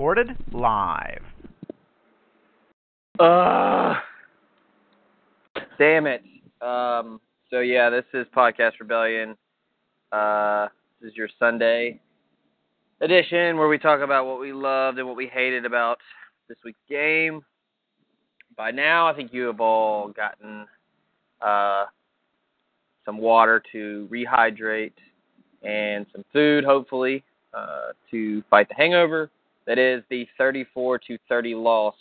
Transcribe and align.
Recorded 0.00 0.34
live. 0.50 1.22
Uh, 3.18 3.96
damn 5.78 6.06
it. 6.06 6.22
Um, 6.62 7.20
so 7.50 7.60
yeah, 7.60 7.90
this 7.90 8.06
is 8.14 8.26
Podcast 8.34 8.80
Rebellion. 8.80 9.36
Uh, 10.10 10.68
this 11.02 11.10
is 11.10 11.16
your 11.18 11.28
Sunday 11.38 12.00
edition 13.02 13.58
where 13.58 13.68
we 13.68 13.76
talk 13.76 14.00
about 14.00 14.24
what 14.24 14.40
we 14.40 14.54
loved 14.54 14.96
and 14.98 15.06
what 15.06 15.18
we 15.18 15.26
hated 15.26 15.66
about 15.66 15.98
this 16.48 16.56
week's 16.64 16.78
game. 16.88 17.42
By 18.56 18.70
now, 18.70 19.06
I 19.06 19.14
think 19.14 19.34
you 19.34 19.42
have 19.48 19.60
all 19.60 20.08
gotten 20.08 20.64
uh, 21.42 21.84
some 23.04 23.18
water 23.18 23.62
to 23.72 24.08
rehydrate 24.10 24.94
and 25.62 26.06
some 26.10 26.24
food, 26.32 26.64
hopefully, 26.64 27.22
uh, 27.52 27.88
to 28.10 28.42
fight 28.48 28.70
the 28.70 28.76
hangover. 28.76 29.30
That 29.70 29.78
is 29.78 30.02
the 30.10 30.26
34 30.36 30.98
to 30.98 31.16
30 31.28 31.54
loss 31.54 31.94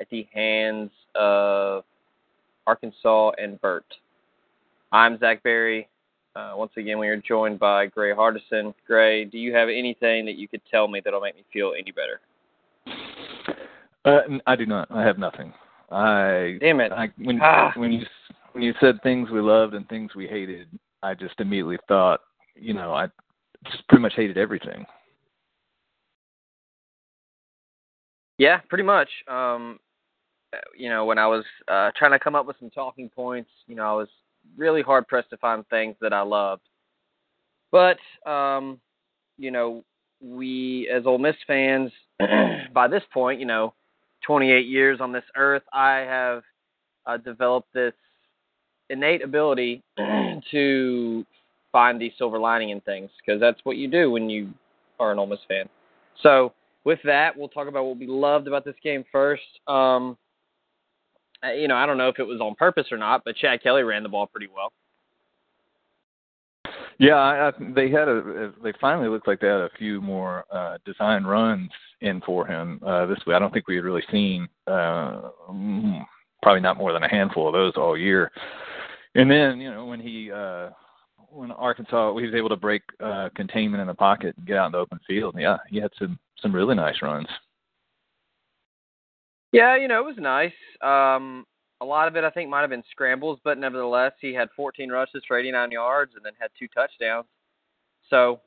at 0.00 0.10
the 0.10 0.26
hands 0.34 0.90
of 1.14 1.84
Arkansas 2.66 3.30
and 3.38 3.60
Burt. 3.60 3.84
I'm 4.90 5.16
Zach 5.20 5.40
Berry. 5.44 5.88
Uh, 6.34 6.54
once 6.56 6.72
again, 6.76 6.98
we 6.98 7.06
are 7.06 7.16
joined 7.16 7.60
by 7.60 7.86
Gray 7.86 8.10
Hardison. 8.10 8.74
Gray, 8.88 9.24
do 9.24 9.38
you 9.38 9.54
have 9.54 9.68
anything 9.68 10.26
that 10.26 10.34
you 10.34 10.48
could 10.48 10.62
tell 10.68 10.88
me 10.88 11.00
that'll 11.00 11.20
make 11.20 11.36
me 11.36 11.44
feel 11.52 11.74
any 11.78 11.92
better? 11.92 12.20
Uh, 14.04 14.38
I 14.48 14.56
do 14.56 14.66
not. 14.66 14.90
I 14.90 15.04
have 15.04 15.16
nothing. 15.16 15.54
I 15.92 16.58
damn 16.60 16.80
it. 16.80 16.90
I, 16.90 17.12
when 17.18 17.38
ah. 17.40 17.70
when 17.76 17.92
you 17.92 18.04
when 18.50 18.64
you 18.64 18.74
said 18.80 19.00
things 19.04 19.30
we 19.30 19.40
loved 19.40 19.74
and 19.74 19.88
things 19.88 20.16
we 20.16 20.26
hated, 20.26 20.66
I 21.04 21.14
just 21.14 21.38
immediately 21.38 21.78
thought, 21.86 22.22
you 22.56 22.74
know, 22.74 22.92
I 22.92 23.06
just 23.70 23.86
pretty 23.86 24.02
much 24.02 24.14
hated 24.16 24.38
everything. 24.38 24.84
Yeah, 28.38 28.58
pretty 28.68 28.84
much. 28.84 29.08
Um, 29.28 29.78
you 30.76 30.88
know, 30.88 31.04
when 31.04 31.18
I 31.18 31.26
was 31.26 31.44
uh, 31.68 31.90
trying 31.96 32.12
to 32.12 32.18
come 32.18 32.34
up 32.34 32.46
with 32.46 32.56
some 32.58 32.70
talking 32.70 33.08
points, 33.08 33.50
you 33.66 33.74
know, 33.74 33.84
I 33.84 33.92
was 33.92 34.08
really 34.56 34.82
hard 34.82 35.08
pressed 35.08 35.30
to 35.30 35.36
find 35.38 35.66
things 35.68 35.96
that 36.00 36.12
I 36.12 36.22
loved. 36.22 36.62
But 37.72 37.98
um, 38.28 38.80
you 39.38 39.50
know, 39.50 39.84
we 40.20 40.88
as 40.94 41.06
Ole 41.06 41.18
Miss 41.18 41.36
fans, 41.46 41.90
by 42.72 42.88
this 42.88 43.02
point, 43.12 43.40
you 43.40 43.46
know, 43.46 43.74
28 44.26 44.66
years 44.66 45.00
on 45.00 45.12
this 45.12 45.24
earth, 45.36 45.62
I 45.72 45.98
have 45.98 46.42
uh, 47.06 47.16
developed 47.18 47.72
this 47.74 47.92
innate 48.90 49.22
ability 49.22 49.82
to 50.50 51.26
find 51.72 52.00
the 52.00 52.12
silver 52.16 52.38
lining 52.38 52.70
in 52.70 52.80
things 52.82 53.10
because 53.24 53.40
that's 53.40 53.60
what 53.64 53.76
you 53.76 53.88
do 53.88 54.10
when 54.10 54.30
you 54.30 54.50
are 54.98 55.12
an 55.12 55.18
Ole 55.18 55.26
Miss 55.26 55.40
fan. 55.48 55.68
So 56.22 56.52
with 56.86 57.00
that, 57.04 57.36
we'll 57.36 57.48
talk 57.48 57.66
about 57.66 57.84
what 57.84 57.98
we 57.98 58.06
loved 58.06 58.46
about 58.46 58.64
this 58.64 58.76
game 58.82 59.04
first. 59.10 59.42
Um, 59.66 60.16
you 61.56 61.66
know, 61.66 61.74
I 61.74 61.84
don't 61.84 61.98
know 61.98 62.08
if 62.08 62.20
it 62.20 62.26
was 62.26 62.40
on 62.40 62.54
purpose 62.54 62.86
or 62.92 62.96
not, 62.96 63.22
but 63.24 63.36
Chad 63.36 63.60
Kelly 63.62 63.82
ran 63.82 64.04
the 64.04 64.08
ball 64.08 64.26
pretty 64.26 64.46
well. 64.54 64.72
Yeah, 66.98 67.16
I, 67.16 67.48
I, 67.48 67.52
they 67.74 67.90
had 67.90 68.08
a. 68.08 68.52
They 68.62 68.72
finally 68.80 69.08
looked 69.08 69.26
like 69.26 69.40
they 69.40 69.48
had 69.48 69.60
a 69.60 69.70
few 69.76 70.00
more 70.00 70.44
uh, 70.50 70.78
design 70.86 71.24
runs 71.24 71.70
in 72.00 72.22
for 72.22 72.46
him 72.46 72.80
uh, 72.86 73.04
this 73.06 73.18
week. 73.26 73.34
I 73.34 73.38
don't 73.38 73.52
think 73.52 73.68
we 73.68 73.76
had 73.76 73.84
really 73.84 74.04
seen 74.10 74.48
uh, 74.66 75.28
probably 76.42 76.60
not 76.60 76.78
more 76.78 76.92
than 76.92 77.02
a 77.02 77.10
handful 77.10 77.48
of 77.48 77.52
those 77.52 77.74
all 77.76 77.98
year. 77.98 78.30
And 79.14 79.30
then 79.30 79.60
you 79.60 79.70
know 79.70 79.84
when 79.84 80.00
he 80.00 80.30
uh, 80.32 80.70
when 81.30 81.50
Arkansas 81.52 82.16
he 82.16 82.26
was 82.26 82.34
able 82.34 82.48
to 82.48 82.56
break 82.56 82.82
uh, 83.02 83.28
containment 83.34 83.80
in 83.80 83.86
the 83.86 83.94
pocket 83.94 84.34
and 84.36 84.46
get 84.46 84.56
out 84.56 84.66
in 84.66 84.72
the 84.72 84.78
open 84.78 85.00
field. 85.06 85.36
Yeah, 85.38 85.58
he 85.68 85.78
had 85.78 85.90
some 85.98 86.18
some 86.40 86.54
really 86.54 86.74
nice 86.74 86.96
runs. 87.02 87.28
Yeah, 89.52 89.76
you 89.76 89.88
know, 89.88 90.00
it 90.00 90.04
was 90.04 90.16
nice. 90.18 90.52
Um, 90.82 91.46
a 91.80 91.84
lot 91.84 92.08
of 92.08 92.16
it, 92.16 92.24
I 92.24 92.30
think, 92.30 92.50
might 92.50 92.62
have 92.62 92.70
been 92.70 92.82
scrambles, 92.90 93.38
but 93.44 93.58
nevertheless, 93.58 94.12
he 94.20 94.34
had 94.34 94.48
14 94.56 94.90
rushes 94.90 95.22
for 95.26 95.38
89 95.38 95.70
yards 95.70 96.12
and 96.14 96.24
then 96.24 96.32
had 96.38 96.50
two 96.58 96.68
touchdowns. 96.68 97.26
So, 98.10 98.40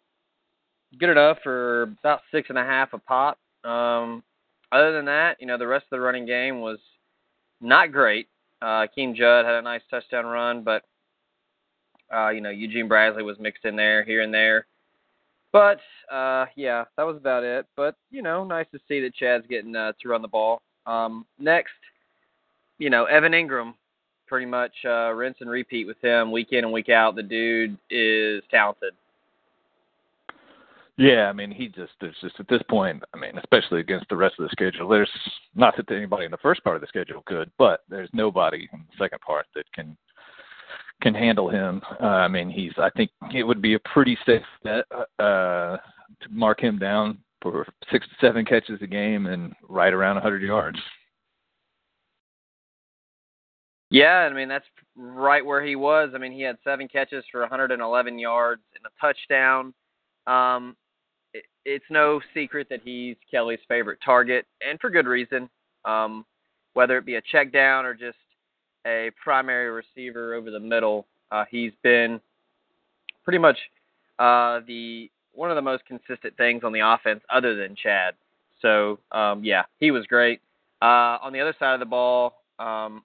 good 1.00 1.09
enough 1.09 1.38
for 1.44 1.84
about 1.84 2.22
six 2.31 2.50
and 2.50 2.57
a 2.57 2.63
half 2.63 2.94
a 2.94 2.97
pop. 2.97 3.38
Um, 3.63 4.23
other 4.72 4.91
than 4.91 5.06
that, 5.06 5.38
you 5.39 5.47
know, 5.47 5.57
the 5.57 5.68
rest 5.68 5.85
of 5.85 5.97
the 5.97 6.00
running 6.00 6.25
game 6.25 6.62
was 6.62 6.79
not 7.62 7.91
great. 7.91 8.28
Uh, 8.62 8.88
Keem 8.95 9.16
Judd 9.16 9.45
had 9.45 9.56
a 9.56 9.62
nice 9.62 9.81
touchdown 9.89 10.25
run, 10.25 10.63
but 10.63 10.84
uh, 12.13 12.29
you 12.29 12.41
know, 12.41 12.49
Eugene 12.49 12.87
Brazley 12.87 13.23
was 13.23 13.37
mixed 13.39 13.65
in 13.65 13.75
there 13.75 14.03
here 14.03 14.21
and 14.21 14.33
there. 14.33 14.65
But 15.51 15.79
uh, 16.11 16.45
yeah, 16.55 16.85
that 16.95 17.03
was 17.03 17.17
about 17.17 17.43
it. 17.43 17.65
But 17.75 17.95
you 18.11 18.21
know, 18.21 18.43
nice 18.43 18.67
to 18.71 18.79
see 18.87 19.01
that 19.01 19.15
Chad's 19.15 19.47
getting 19.47 19.75
uh, 19.75 19.93
to 20.01 20.09
run 20.09 20.21
the 20.21 20.27
ball. 20.27 20.61
Um, 20.85 21.25
next, 21.39 21.71
you 22.77 22.89
know, 22.89 23.05
Evan 23.05 23.33
Engram, 23.33 23.73
pretty 24.27 24.45
much 24.45 24.73
uh, 24.85 25.11
rinse 25.11 25.37
and 25.41 25.49
repeat 25.49 25.87
with 25.87 26.01
him 26.01 26.31
week 26.31 26.49
in 26.51 26.63
and 26.63 26.73
week 26.73 26.89
out. 26.89 27.15
The 27.15 27.23
dude 27.23 27.77
is 27.89 28.43
talented. 28.51 28.93
Yeah, 30.97 31.29
I 31.29 31.33
mean, 31.33 31.49
he 31.49 31.69
just 31.69 31.93
there's 32.01 32.15
just 32.21 32.39
at 32.39 32.47
this 32.49 32.61
point. 32.69 33.01
I 33.13 33.17
mean, 33.17 33.37
especially 33.37 33.79
against 33.79 34.09
the 34.09 34.17
rest 34.17 34.35
of 34.37 34.43
the 34.43 34.49
schedule. 34.51 34.89
There's 34.89 35.09
not 35.55 35.75
that 35.77 35.89
anybody 35.91 36.25
in 36.25 36.31
the 36.31 36.37
first 36.37 36.61
part 36.61 36.75
of 36.75 36.81
the 36.81 36.87
schedule 36.87 37.23
could, 37.25 37.49
but 37.57 37.83
there's 37.89 38.09
nobody 38.11 38.67
in 38.73 38.79
the 38.79 39.03
second 39.03 39.21
part 39.21 39.45
that 39.55 39.63
can 39.73 39.95
can 41.01 41.13
handle 41.13 41.49
him. 41.49 41.81
Uh, 42.01 42.05
I 42.05 42.27
mean, 42.27 42.49
he's. 42.49 42.73
I 42.77 42.89
think 42.91 43.11
it 43.33 43.43
would 43.43 43.61
be 43.61 43.75
a 43.75 43.79
pretty 43.79 44.17
safe 44.25 44.41
bet 44.63 44.85
uh, 45.19 45.77
to 45.77 46.29
mark 46.29 46.61
him 46.61 46.77
down 46.77 47.19
for 47.41 47.65
six 47.91 48.05
to 48.07 48.25
seven 48.25 48.45
catches 48.45 48.81
a 48.81 48.87
game 48.87 49.27
and 49.27 49.53
right 49.67 49.93
around 49.93 50.15
100 50.15 50.41
yards. 50.41 50.79
Yeah, 53.91 54.27
I 54.29 54.33
mean 54.33 54.47
that's 54.49 54.65
right 54.95 55.43
where 55.43 55.65
he 55.65 55.75
was. 55.75 56.11
I 56.13 56.19
mean 56.19 56.31
he 56.31 56.41
had 56.41 56.57
seven 56.63 56.88
catches 56.88 57.23
for 57.31 57.41
111 57.41 58.19
yards 58.19 58.61
and 58.75 58.85
a 58.85 59.01
touchdown. 59.01 59.73
Um, 60.27 60.75
it, 61.33 61.45
it's 61.65 61.85
no 61.89 62.21
secret 62.35 62.67
that 62.69 62.81
he's 62.83 63.15
Kelly's 63.31 63.59
favorite 63.67 63.99
target, 64.05 64.45
and 64.67 64.79
for 64.79 64.91
good 64.91 65.07
reason. 65.07 65.49
Um, 65.85 66.25
whether 66.73 66.97
it 66.97 67.05
be 67.05 67.15
a 67.15 67.21
check 67.31 67.51
down 67.51 67.85
or 67.85 67.93
just 67.93 68.17
a 68.85 69.12
primary 69.22 69.69
receiver 69.69 70.34
over 70.34 70.51
the 70.51 70.59
middle, 70.59 71.06
uh, 71.31 71.45
he's 71.50 71.72
been 71.84 72.19
pretty 73.23 73.40
much 73.40 73.57
uh, 74.19 74.62
the 74.67 75.09
one 75.34 75.50
of 75.50 75.56
the 75.56 75.62
most 75.62 75.85
consistent 75.85 76.35
things 76.38 76.63
on 76.63 76.73
the 76.73 76.79
offense 76.79 77.22
other 77.29 77.56
than 77.56 77.75
Chad. 77.75 78.13
So 78.62 79.00
um, 79.12 79.44
yeah, 79.44 79.63
he 79.79 79.91
was 79.91 80.06
great. 80.07 80.41
Uh, 80.81 81.18
on 81.22 81.34
the 81.34 81.39
other 81.39 81.56
side 81.59 81.73
of 81.73 81.79
the 81.79 81.85
ball, 81.85 82.41
um, 82.57 83.03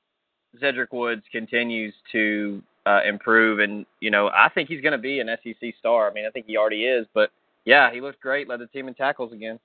Woods 0.93 1.23
continues 1.33 1.93
to 2.13 2.63
uh, 2.87 3.01
improve, 3.07 3.59
and 3.59 3.85
you 4.01 4.11
know 4.11 4.29
I 4.29 4.49
think 4.55 4.69
he's 4.69 4.81
going 4.81 4.93
to 4.93 4.99
be 4.99 5.21
an 5.21 5.29
SEC 5.43 5.75
star. 5.79 6.11
I 6.11 6.15
mean, 6.15 6.27
I 6.27 6.31
think 6.31 6.47
he 6.47 6.57
already 6.57 6.85
is, 6.85 7.07
but 7.15 7.31
yeah, 7.65 7.93
he 7.93 8.01
looked 8.01 8.21
great. 8.21 8.49
Led 8.49 8.61
the 8.61 8.67
team 8.67 8.89
in 8.89 8.95
tackles 8.95 9.33
again. 9.33 9.59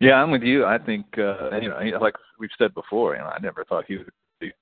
Yeah, 0.00 0.14
I'm 0.14 0.30
with 0.30 0.42
you. 0.42 0.64
I 0.64 0.78
think 0.78 1.06
uh, 1.18 1.56
you 1.60 1.68
know, 1.68 1.98
like 2.00 2.14
we've 2.38 2.50
said 2.58 2.74
before, 2.74 3.14
you 3.14 3.20
know, 3.20 3.26
I 3.26 3.38
never 3.40 3.64
thought 3.64 3.84
he 3.86 3.98
would 3.98 4.10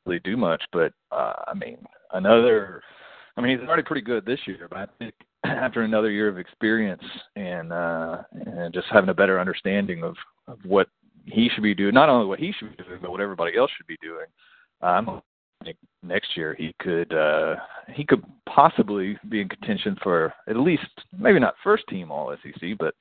really 0.07 0.21
do 0.21 0.37
much, 0.37 0.63
but 0.73 0.93
uh, 1.11 1.35
I 1.47 1.55
mean, 1.55 1.79
another. 2.13 2.83
I 3.37 3.41
mean, 3.41 3.59
he's 3.59 3.67
already 3.67 3.83
pretty 3.83 4.03
good 4.03 4.27
this 4.27 4.41
year, 4.47 4.69
but 4.69 4.79
I 4.79 4.87
think 4.99 5.15
after 5.45 5.83
another 5.83 6.11
year 6.11 6.29
of 6.29 6.39
experience 6.39 7.03
and 7.37 7.73
uh 7.73 8.23
and 8.33 8.73
just 8.73 8.87
having 8.91 9.11
a 9.11 9.15
better 9.15 9.41
understanding 9.41 10.03
of 10.03 10.15
of 10.47 10.59
what 10.65 10.89
he 11.25 11.49
should 11.49 11.63
be 11.63 11.75
doing 11.75 11.95
not 11.95 12.09
only 12.09 12.27
what 12.27 12.39
he 12.39 12.53
should 12.53 12.77
be 12.77 12.85
doing 12.85 12.99
but 13.01 13.11
what 13.11 13.21
everybody 13.21 13.57
else 13.57 13.71
should 13.77 13.87
be 13.87 13.99
doing 14.03 14.27
I'm 14.81 15.09
um 15.09 15.23
next 16.03 16.37
year 16.37 16.57
he 16.59 16.75
could 16.81 17.13
uh 17.13 17.57
he 17.93 18.05
could 18.05 18.23
possibly 18.47 19.17
be 19.29 19.41
in 19.41 19.49
contention 19.49 19.97
for 20.03 20.35
at 20.49 20.57
least 20.57 20.89
maybe 21.17 21.39
not 21.39 21.55
first 21.63 21.85
team 21.89 22.11
all 22.11 22.35
SEC 22.43 22.77
but 22.79 22.95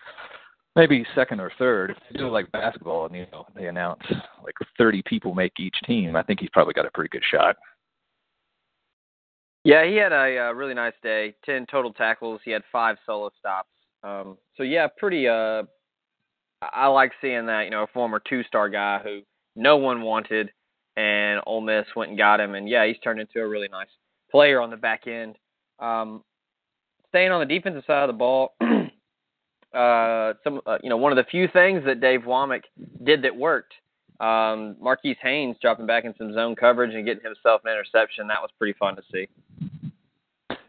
maybe 0.75 1.05
second 1.15 1.39
or 1.39 1.51
third 1.57 1.91
if 1.91 1.97
they 2.11 2.17
do 2.17 2.29
like 2.29 2.51
basketball 2.51 3.05
and 3.05 3.15
you 3.15 3.25
know 3.31 3.45
they 3.55 3.67
announce 3.67 4.01
like 4.43 4.55
30 4.77 5.01
people 5.05 5.33
make 5.33 5.53
each 5.59 5.75
team 5.85 6.15
I 6.15 6.23
think 6.23 6.39
he's 6.39 6.49
probably 6.53 6.73
got 6.73 6.85
a 6.85 6.91
pretty 6.91 7.09
good 7.09 7.23
shot 7.29 7.57
Yeah, 9.63 9.85
he 9.85 9.95
had 9.95 10.11
a, 10.11 10.37
a 10.37 10.53
really 10.53 10.73
nice 10.73 10.93
day. 11.03 11.35
Ten 11.45 11.65
total 11.69 11.93
tackles. 11.93 12.41
He 12.43 12.51
had 12.51 12.63
five 12.71 12.97
solo 13.05 13.29
stops. 13.39 13.69
Um, 14.03 14.37
so 14.57 14.63
yeah, 14.63 14.87
pretty. 14.97 15.27
Uh, 15.27 15.63
I 16.61 16.87
like 16.87 17.11
seeing 17.21 17.45
that. 17.45 17.65
You 17.65 17.71
know, 17.71 17.83
a 17.83 17.87
former 17.87 18.19
two-star 18.27 18.69
guy 18.69 18.99
who 19.03 19.21
no 19.55 19.77
one 19.77 20.01
wanted, 20.01 20.51
and 20.97 21.41
Ole 21.45 21.61
Miss 21.61 21.85
went 21.95 22.09
and 22.09 22.17
got 22.17 22.39
him. 22.39 22.55
And 22.55 22.67
yeah, 22.67 22.87
he's 22.87 22.97
turned 23.03 23.19
into 23.19 23.39
a 23.39 23.47
really 23.47 23.67
nice 23.67 23.87
player 24.31 24.59
on 24.59 24.71
the 24.71 24.77
back 24.77 25.05
end. 25.05 25.35
Um, 25.79 26.23
staying 27.09 27.31
on 27.31 27.47
the 27.47 27.53
defensive 27.53 27.83
side 27.85 28.03
of 28.03 28.07
the 28.07 28.17
ball, 28.17 28.55
uh, 29.73 30.33
some 30.43 30.61
uh, 30.65 30.77
you 30.83 30.89
know 30.89 30.97
one 30.97 31.11
of 31.11 31.15
the 31.15 31.29
few 31.29 31.47
things 31.47 31.83
that 31.85 32.01
Dave 32.01 32.21
Wommack 32.21 32.63
did 33.03 33.21
that 33.23 33.35
worked. 33.35 33.73
Um, 34.19 34.75
Marquis 34.79 35.17
Haynes 35.23 35.57
dropping 35.61 35.87
back 35.87 36.05
in 36.05 36.13
some 36.17 36.33
zone 36.33 36.55
coverage 36.55 36.93
and 36.93 37.05
getting 37.05 37.23
himself 37.23 37.61
an 37.65 37.71
interception. 37.71 38.27
That 38.27 38.41
was 38.41 38.51
pretty 38.57 38.77
fun 38.77 38.95
to 38.95 39.01
see. 39.11 39.27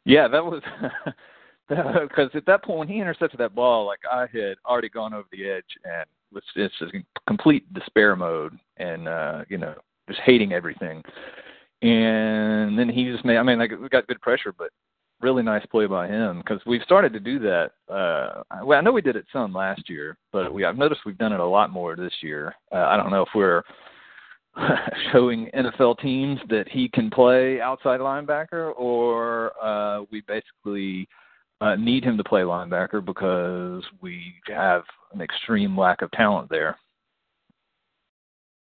Yeah, 0.05 0.27
that 0.29 0.45
was 0.45 0.63
because 1.69 2.31
at 2.35 2.47
that 2.47 2.65
point 2.65 2.79
when 2.79 2.89
he 2.89 3.01
intercepted 3.01 3.39
that 3.41 3.55
ball, 3.55 3.87
like 3.87 4.01
I 4.11 4.27
had 4.33 4.57
already 4.67 4.89
gone 4.89 5.13
over 5.13 5.29
the 5.33 5.49
edge 5.49 5.65
and 5.85 6.07
was 6.33 6.43
just 6.57 6.95
in 6.95 7.05
complete 7.27 7.71
despair 7.75 8.17
mode 8.17 8.59
and 8.79 9.07
uh, 9.07 9.45
you 9.49 9.59
know 9.59 9.75
just 10.09 10.21
hating 10.21 10.53
everything. 10.53 11.03
And 11.83 12.79
then 12.79 12.89
he 12.89 13.11
just 13.11 13.25
made. 13.25 13.37
I 13.37 13.43
mean, 13.43 13.59
like 13.59 13.73
we 13.73 13.89
got 13.89 14.07
good 14.07 14.21
pressure, 14.21 14.53
but 14.57 14.71
really 15.23 15.43
nice 15.43 15.65
play 15.67 15.87
by 15.87 16.09
him 16.09 16.39
because 16.39 16.61
we've 16.67 16.83
started 16.83 17.13
to 17.13 17.21
do 17.21 17.39
that. 17.39 17.71
Uh, 17.89 18.43
well, 18.65 18.79
I 18.79 18.83
know 18.83 18.93
we 18.93 19.03
did 19.03 19.17
it 19.17 19.27
some 19.33 19.53
last 19.53 19.89
year, 19.89 20.19
but 20.33 20.53
we 20.53 20.65
I've 20.65 20.79
noticed 20.79 21.03
we've 21.07 21.19
done 21.19 21.33
it 21.33 21.41
a 21.41 21.47
lot 21.47 21.71
more 21.71 21.97
this 21.97 22.13
year. 22.21 22.55
Uh, 22.73 22.87
I 22.89 22.97
don't 22.97 23.11
know 23.11 23.23
if 23.23 23.29
we're 23.35 23.63
showing 25.13 25.51
NFL 25.55 26.01
teams 26.01 26.41
that 26.49 26.69
he 26.69 26.89
can 26.89 27.11
play 27.11 27.61
outside 27.61 28.01
linebacker, 28.01 28.73
or 28.77 29.53
uh, 29.63 30.05
we 30.11 30.23
basically 30.23 31.09
uh, 31.61 31.77
need 31.77 32.05
him 32.05 32.17
to 32.17 32.25
play 32.25 32.43
linebacker 32.43 33.05
because 33.05 33.83
we 34.01 34.35
have 34.49 34.83
an 35.15 35.21
extreme 35.21 35.79
lack 35.79 36.03
of 36.03 36.11
talent 36.11 36.49
there. 36.51 36.77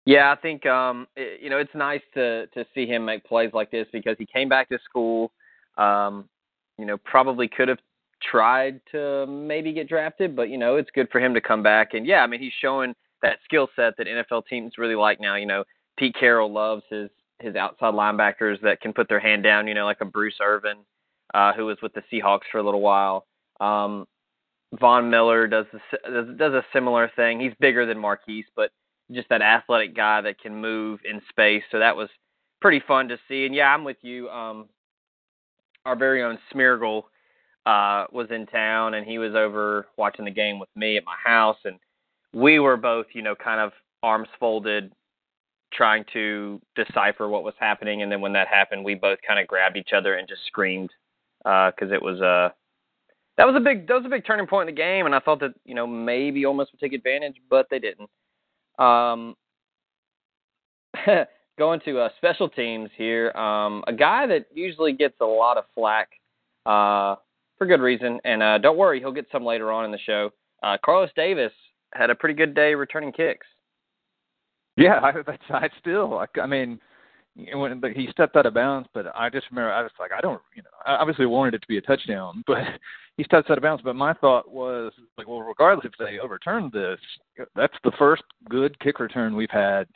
Yeah, 0.06 0.32
I 0.32 0.36
think 0.40 0.66
um, 0.68 1.08
it, 1.16 1.42
you 1.42 1.50
know 1.50 1.58
it's 1.58 1.74
nice 1.74 2.02
to 2.14 2.48
to 2.48 2.66
see 2.74 2.86
him 2.86 3.06
make 3.06 3.26
plays 3.26 3.52
like 3.54 3.72
this 3.72 3.88
because 3.92 4.16
he 4.20 4.26
came 4.26 4.48
back 4.48 4.70
to 4.70 4.78
school. 4.88 5.32
Um, 5.78 6.30
you 6.78 6.86
know, 6.86 6.98
probably 6.98 7.48
could 7.48 7.68
have 7.68 7.80
tried 8.22 8.80
to 8.92 9.26
maybe 9.28 9.74
get 9.74 9.90
drafted, 9.90 10.36
but 10.36 10.50
you 10.50 10.58
know, 10.58 10.76
it's 10.76 10.90
good 10.92 11.10
for 11.12 11.20
him 11.20 11.34
to 11.34 11.42
come 11.42 11.64
back. 11.64 11.94
And 11.94 12.06
yeah, 12.06 12.22
I 12.22 12.28
mean, 12.28 12.40
he's 12.40 12.54
showing 12.62 12.94
that 13.22 13.40
skill 13.44 13.68
set 13.76 13.96
that 13.98 14.08
NFL 14.08 14.46
teams 14.48 14.74
really 14.78 14.96
like 14.96 15.20
now. 15.20 15.36
You 15.36 15.46
know, 15.46 15.64
Pete 15.98 16.16
Carroll 16.20 16.52
loves 16.52 16.84
his 16.90 17.10
his 17.40 17.56
outside 17.56 17.94
linebackers 17.94 18.62
that 18.62 18.82
can 18.82 18.94
put 18.94 19.10
their 19.10 19.20
hand 19.20 19.44
down. 19.44 19.68
You 19.68 19.74
know, 19.74 19.86
like 19.86 20.02
a 20.02 20.06
Bruce 20.06 20.38
Irvin, 20.42 20.78
uh, 21.34 21.54
who 21.54 21.66
was 21.66 21.78
with 21.82 21.94
the 21.94 22.04
Seahawks 22.12 22.48
for 22.52 22.60
a 22.60 22.64
little 22.64 22.82
while. 22.82 23.26
Um, 23.60 24.06
Von 24.80 25.10
Miller 25.10 25.48
does 25.48 25.66
does 26.06 26.28
does 26.38 26.54
a 26.54 26.66
similar 26.74 27.12
thing. 27.16 27.40
He's 27.40 27.54
bigger 27.60 27.86
than 27.86 28.00
Marquis, 28.00 28.46
but 28.56 28.72
just 29.12 29.30
that 29.30 29.42
athletic 29.42 29.96
guy 29.96 30.22
that 30.22 30.40
can 30.40 30.56
move 30.56 31.00
in 31.10 31.22
space. 31.30 31.64
So 31.72 31.80
that 31.80 31.96
was 31.96 32.10
pretty 32.62 32.82
fun 32.88 33.08
to 33.10 33.18
see. 33.28 33.46
And 33.46 33.54
yeah, 33.54 33.68
I'm 33.68 33.84
with 33.84 33.98
you. 34.02 34.30
Um, 34.30 34.68
our 35.86 35.96
very 35.96 36.24
own 36.24 36.38
Smeargle 36.54 37.04
uh, 37.66 38.06
was 38.12 38.28
in 38.32 38.46
town, 38.48 38.96
and 38.96 39.06
he 39.06 39.18
was 39.18 39.34
over 39.36 39.88
watching 39.98 40.26
the 40.26 40.32
game 40.32 40.60
with 40.60 40.70
me 40.76 40.98
at 40.98 41.06
my 41.06 41.16
house, 41.24 41.58
and 41.66 41.80
we 42.34 42.60
were 42.60 42.78
both, 42.78 43.08
you 43.14 43.22
know, 43.22 43.36
kind 43.36 43.60
of 43.60 43.72
arms 44.04 44.28
folded, 44.40 44.92
trying 45.74 46.06
to 46.14 46.62
decipher 46.76 47.28
what 47.28 47.44
was 47.44 47.54
happening. 47.60 48.02
And 48.02 48.12
then 48.12 48.22
when 48.22 48.34
that 48.34 48.48
happened, 48.48 48.86
we 48.86 48.96
both 48.96 49.20
kind 49.28 49.40
of 49.40 49.48
grabbed 49.48 49.78
each 49.78 49.92
other 49.96 50.16
and 50.16 50.28
just 50.28 50.46
screamed 50.46 50.92
because 51.40 51.92
uh, 51.92 51.96
it 51.96 52.02
was 52.02 52.20
a 52.22 52.26
uh, 52.26 52.50
that 53.38 53.46
was 53.46 53.56
a 53.58 53.60
big 53.60 53.88
that 53.88 53.96
was 53.96 54.06
a 54.06 54.10
big 54.10 54.26
turning 54.26 54.48
point 54.48 54.70
in 54.70 54.76
the 54.76 54.82
game, 54.82 55.06
and 55.06 55.14
I 55.14 55.20
thought 55.20 55.40
that 55.42 55.54
you 55.66 55.76
know 55.76 55.86
maybe 55.86 56.46
almost 56.46 56.72
would 56.72 56.80
take 56.80 56.94
advantage, 56.94 57.36
but 57.50 57.68
they 57.70 57.80
didn't. 57.80 58.10
Um, 58.80 59.36
going 61.58 61.80
to 61.86 62.00
uh, 62.00 62.10
special 62.18 62.50
teams 62.50 62.90
here. 62.98 63.32
Um, 63.32 63.84
a 63.88 63.94
guy 63.94 64.28
that 64.28 64.48
usually 64.54 64.94
gets 64.94 65.16
a 65.22 65.26
lot 65.26 65.58
of 65.58 65.66
flack 65.74 66.10
uh, 66.66 67.16
for 67.58 67.66
good 67.68 67.82
reason, 67.82 68.20
and 68.26 68.44
uh, 68.44 68.58
don't 68.58 68.78
worry, 68.78 69.00
he'll 69.00 69.12
get 69.12 69.28
some 69.32 69.46
later 69.46 69.72
on 69.72 69.86
in 69.86 69.92
the 69.92 70.00
show. 70.06 70.32
Uh, 70.64 70.78
Carlos 70.84 71.10
Davis 71.16 71.52
had 71.94 72.10
a 72.10 72.16
pretty 72.16 72.36
good 72.36 72.54
day 72.54 72.74
returning 72.76 73.12
kicks. 73.12 73.48
Yeah, 74.78 75.00
I, 75.02 75.12
that's 75.26 75.44
I 75.50 75.70
still. 75.80 76.20
I, 76.20 76.40
I 76.40 76.48
mean, 76.48 76.80
when 77.54 77.82
he 77.96 78.08
stepped 78.12 78.36
out 78.36 78.46
of 78.46 78.54
bounds, 78.54 78.88
but 78.94 79.08
I 79.16 79.30
just 79.30 79.48
remember 79.52 79.72
I 79.72 79.82
was 79.82 79.92
like, 80.00 80.12
I 80.12 80.22
don't, 80.22 80.42
you 80.56 80.64
know, 80.64 80.70
I 80.86 80.96
obviously 80.96 81.26
wanted 81.26 81.54
it 81.54 81.62
to 81.62 81.68
be 81.68 81.78
a 81.78 81.82
touchdown, 81.82 82.44
but 82.48 82.64
he 83.18 83.24
stepped 83.24 83.50
out 83.50 83.58
of 83.58 83.64
bounds. 83.64 83.84
But 83.84 83.96
my 83.96 84.14
thought 84.14 84.52
was 84.52 84.94
like, 85.18 85.28
well, 85.28 85.42
regardless 85.42 85.86
if 85.86 85.94
they 86.00 86.20
overturned 86.20 86.72
this, 86.72 87.00
that's 87.56 87.78
the 87.84 87.92
first 87.98 88.24
good 88.50 88.78
kick 88.80 89.00
return 89.00 89.36
we've 89.36 89.50
had. 89.50 89.88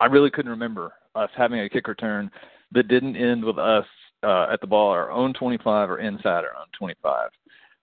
I, 0.00 0.06
really 0.06 0.30
couldn't 0.30 0.50
remember 0.50 0.92
us 1.14 1.30
having 1.36 1.60
a 1.60 1.68
kick 1.68 1.88
return 1.88 2.30
that 2.72 2.88
didn't 2.88 3.16
end 3.16 3.44
with 3.44 3.58
us 3.58 3.86
uh, 4.22 4.46
at 4.52 4.60
the 4.60 4.66
ball 4.66 4.90
our 4.90 5.10
own 5.10 5.32
25 5.34 5.90
or 5.90 5.98
inside 5.98 6.44
our 6.44 6.56
own 6.58 6.66
25. 6.78 7.30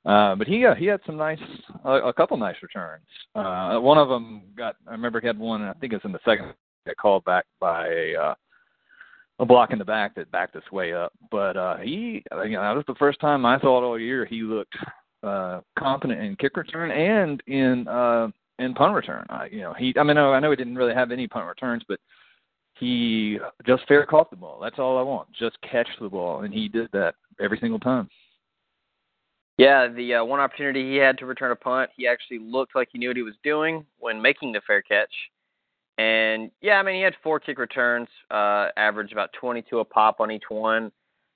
Uh, 0.05 0.35
but 0.35 0.47
he 0.47 0.65
uh, 0.65 0.73
he 0.73 0.85
had 0.85 1.01
some 1.05 1.17
nice 1.17 1.39
uh, 1.85 2.01
a 2.03 2.13
couple 2.13 2.37
nice 2.37 2.55
returns. 2.61 3.03
Uh, 3.35 3.77
one 3.77 3.97
of 3.97 4.07
them 4.07 4.43
got 4.57 4.75
I 4.87 4.91
remember 4.91 5.19
he 5.19 5.27
had 5.27 5.37
one 5.37 5.61
I 5.63 5.73
think 5.73 5.91
it's 5.91 6.05
in 6.05 6.13
the 6.13 6.19
second 6.23 6.53
got 6.85 6.97
called 6.97 7.25
back 7.25 7.45
by 7.59 7.87
a 7.87 8.15
uh, 8.15 8.35
a 9.39 9.45
block 9.45 9.71
in 9.71 9.79
the 9.79 9.85
back 9.85 10.15
that 10.15 10.31
backed 10.31 10.55
us 10.55 10.71
way 10.71 10.93
up. 10.93 11.11
But 11.29 11.57
uh, 11.57 11.77
he 11.77 12.23
you 12.45 12.51
know 12.51 12.61
that 12.61 12.75
was 12.75 12.85
the 12.87 12.95
first 12.95 13.19
time 13.19 13.45
I 13.45 13.59
thought 13.59 13.83
all 13.83 13.99
year 13.99 14.25
he 14.25 14.41
looked 14.43 14.75
uh, 15.23 15.61
confident 15.77 16.21
in 16.21 16.35
kick 16.37 16.55
return 16.55 16.91
and 16.91 17.41
in 17.47 17.87
uh, 17.87 18.29
in 18.59 18.73
punt 18.73 18.93
return. 18.93 19.25
I, 19.29 19.47
you 19.51 19.61
know, 19.61 19.73
he. 19.73 19.93
I 19.97 20.03
mean, 20.03 20.17
I 20.17 20.39
know 20.39 20.49
he 20.49 20.55
didn't 20.55 20.75
really 20.75 20.93
have 20.93 21.11
any 21.11 21.27
punt 21.27 21.47
returns, 21.47 21.83
but 21.87 21.99
he 22.79 23.39
just 23.65 23.87
fair 23.87 24.05
caught 24.05 24.29
the 24.29 24.35
ball. 24.35 24.59
That's 24.61 24.79
all 24.79 24.97
I 24.97 25.01
want. 25.01 25.31
Just 25.33 25.57
catch 25.61 25.87
the 25.99 26.09
ball, 26.09 26.41
and 26.41 26.53
he 26.53 26.67
did 26.67 26.89
that 26.93 27.15
every 27.39 27.57
single 27.59 27.79
time. 27.79 28.09
Yeah, 29.57 29.87
the 29.87 30.15
uh, 30.15 30.23
one 30.23 30.39
opportunity 30.39 30.91
he 30.91 30.97
had 30.97 31.17
to 31.17 31.25
return 31.25 31.51
a 31.51 31.55
punt, 31.55 31.89
he 31.95 32.07
actually 32.07 32.39
looked 32.39 32.75
like 32.75 32.89
he 32.91 32.99
knew 32.99 33.09
what 33.09 33.17
he 33.17 33.23
was 33.23 33.33
doing 33.43 33.85
when 33.97 34.21
making 34.21 34.51
the 34.51 34.61
fair 34.67 34.83
catch. 34.83 35.11
And 35.97 36.51
yeah, 36.61 36.75
I 36.75 36.83
mean, 36.83 36.95
he 36.95 37.01
had 37.01 37.15
four 37.23 37.39
kick 37.39 37.57
returns, 37.57 38.07
uh, 38.29 38.67
average 38.77 39.11
about 39.11 39.33
22 39.39 39.79
a 39.79 39.85
pop 39.85 40.19
on 40.19 40.29
each 40.29 40.43
one. 40.49 40.91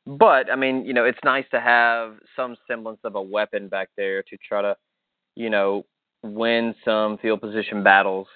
But 0.06 0.52
I 0.52 0.56
mean, 0.56 0.86
you 0.86 0.94
know, 0.94 1.06
it's 1.06 1.20
nice 1.24 1.46
to 1.52 1.60
have 1.60 2.16
some 2.36 2.56
semblance 2.68 3.00
of 3.04 3.16
a 3.16 3.22
weapon 3.22 3.68
back 3.68 3.90
there 3.98 4.22
to 4.24 4.38
try 4.38 4.62
to, 4.62 4.76
you 5.36 5.50
know, 5.50 5.86
win 6.24 6.76
some 6.86 7.18
field 7.18 7.42
position 7.42 7.84
battles 7.84 8.28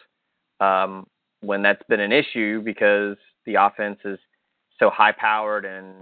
um, 0.59 1.05
when 1.41 1.61
that's 1.61 1.83
been 1.87 1.99
an 1.99 2.11
issue 2.11 2.61
because 2.61 3.17
the 3.45 3.55
offense 3.55 3.99
is 4.05 4.19
so 4.79 4.89
high 4.89 5.11
powered 5.11 5.65
and 5.65 5.93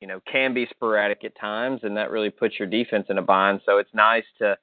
you 0.00 0.06
know 0.06 0.20
can 0.30 0.54
be 0.54 0.66
sporadic 0.70 1.24
at 1.24 1.38
times, 1.38 1.80
and 1.82 1.96
that 1.96 2.10
really 2.10 2.30
puts 2.30 2.58
your 2.58 2.68
defense 2.68 3.06
in 3.10 3.18
a 3.18 3.22
bind. 3.22 3.60
So 3.66 3.78
it's 3.78 3.92
nice 3.94 4.24
to 4.38 4.56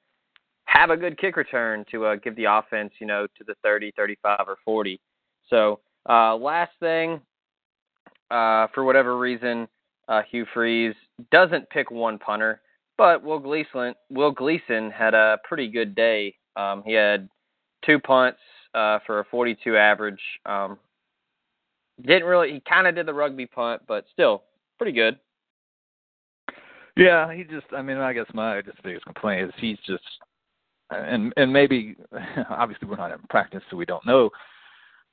have 0.66 0.90
a 0.90 0.96
good 0.96 1.18
kick 1.18 1.36
return 1.36 1.84
to 1.90 2.06
uh, 2.06 2.16
give 2.16 2.36
the 2.36 2.44
offense, 2.44 2.92
you 3.00 3.06
know, 3.06 3.26
to 3.38 3.44
the 3.44 3.54
30, 3.62 3.92
35, 3.96 4.40
or 4.46 4.56
40. 4.64 5.00
So 5.48 5.80
uh, 6.08 6.34
last 6.36 6.72
thing, 6.80 7.20
uh, 8.30 8.66
for 8.74 8.84
whatever 8.84 9.16
reason, 9.16 9.68
uh, 10.08 10.22
Hugh 10.28 10.46
Freeze 10.52 10.94
doesn't 11.30 11.70
pick 11.70 11.90
one 11.90 12.18
punter, 12.18 12.60
but 12.98 13.22
Will 13.22 13.38
Gleason, 13.38 13.94
Will 14.10 14.32
Gleason 14.32 14.90
had 14.90 15.14
a 15.14 15.38
pretty 15.44 15.68
good 15.68 15.94
day 15.94 16.34
um, 16.56 16.82
he 16.84 16.92
had 16.92 17.28
two 17.84 17.98
punts 17.98 18.38
uh, 18.74 18.98
for 19.06 19.20
a 19.20 19.24
42 19.24 19.76
average. 19.76 20.20
Um, 20.44 20.78
didn't 22.02 22.24
really. 22.24 22.52
He 22.52 22.60
kind 22.68 22.86
of 22.86 22.94
did 22.94 23.06
the 23.06 23.14
rugby 23.14 23.46
punt, 23.46 23.82
but 23.86 24.04
still 24.12 24.42
pretty 24.78 24.92
good. 24.92 25.18
Yeah, 26.96 27.32
he 27.32 27.44
just. 27.44 27.66
I 27.76 27.82
mean, 27.82 27.98
I 27.98 28.12
guess 28.12 28.26
my 28.34 28.62
just 28.62 28.82
biggest 28.82 29.04
complaint 29.04 29.48
is 29.48 29.54
he's 29.58 29.78
just, 29.86 30.04
and 30.90 31.32
and 31.36 31.52
maybe 31.52 31.96
obviously 32.50 32.88
we're 32.88 32.96
not 32.96 33.12
in 33.12 33.18
practice, 33.30 33.62
so 33.70 33.76
we 33.76 33.86
don't 33.86 34.06
know. 34.06 34.30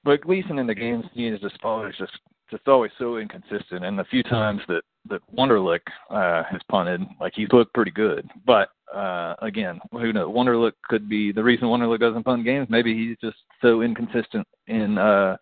But 0.04 0.22
Gleason 0.22 0.60
in 0.60 0.68
the 0.68 0.76
games, 0.76 1.06
he 1.14 1.28
is 1.28 1.40
just 1.40 1.58
always 1.64 1.96
just 1.98 2.18
just 2.50 2.68
always 2.68 2.92
so 2.98 3.18
inconsistent. 3.18 3.86
And 3.86 3.98
the 3.98 4.06
few 4.06 4.24
times 4.24 4.62
that 4.68 4.84
that 5.10 5.22
Wunderlich 5.36 5.80
uh, 6.10 6.44
has 6.44 6.62
punted, 6.70 7.02
like 7.20 7.34
he's 7.36 7.52
looked 7.52 7.74
pretty 7.74 7.92
good. 7.92 8.30
But 8.46 8.70
uh, 8.94 9.36
again, 9.42 9.80
who 9.92 10.14
knows? 10.14 10.34
Wunderlich 10.34 10.74
could 10.88 11.10
be 11.10 11.32
the 11.32 11.44
reason 11.44 11.68
Wunderlich 11.68 12.00
doesn't 12.00 12.24
punt 12.24 12.44
games. 12.44 12.68
Maybe 12.70 12.94
he's 12.94 13.18
just 13.22 13.38
so 13.62 13.82
inconsistent 13.82 14.48
in 14.68 14.98
uh, 14.98 15.38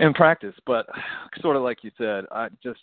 in 0.00 0.12
practice. 0.14 0.54
But 0.66 0.86
sort 1.40 1.56
of 1.56 1.62
like 1.62 1.82
you 1.82 1.90
said, 1.96 2.24
I 2.30 2.48
just 2.62 2.80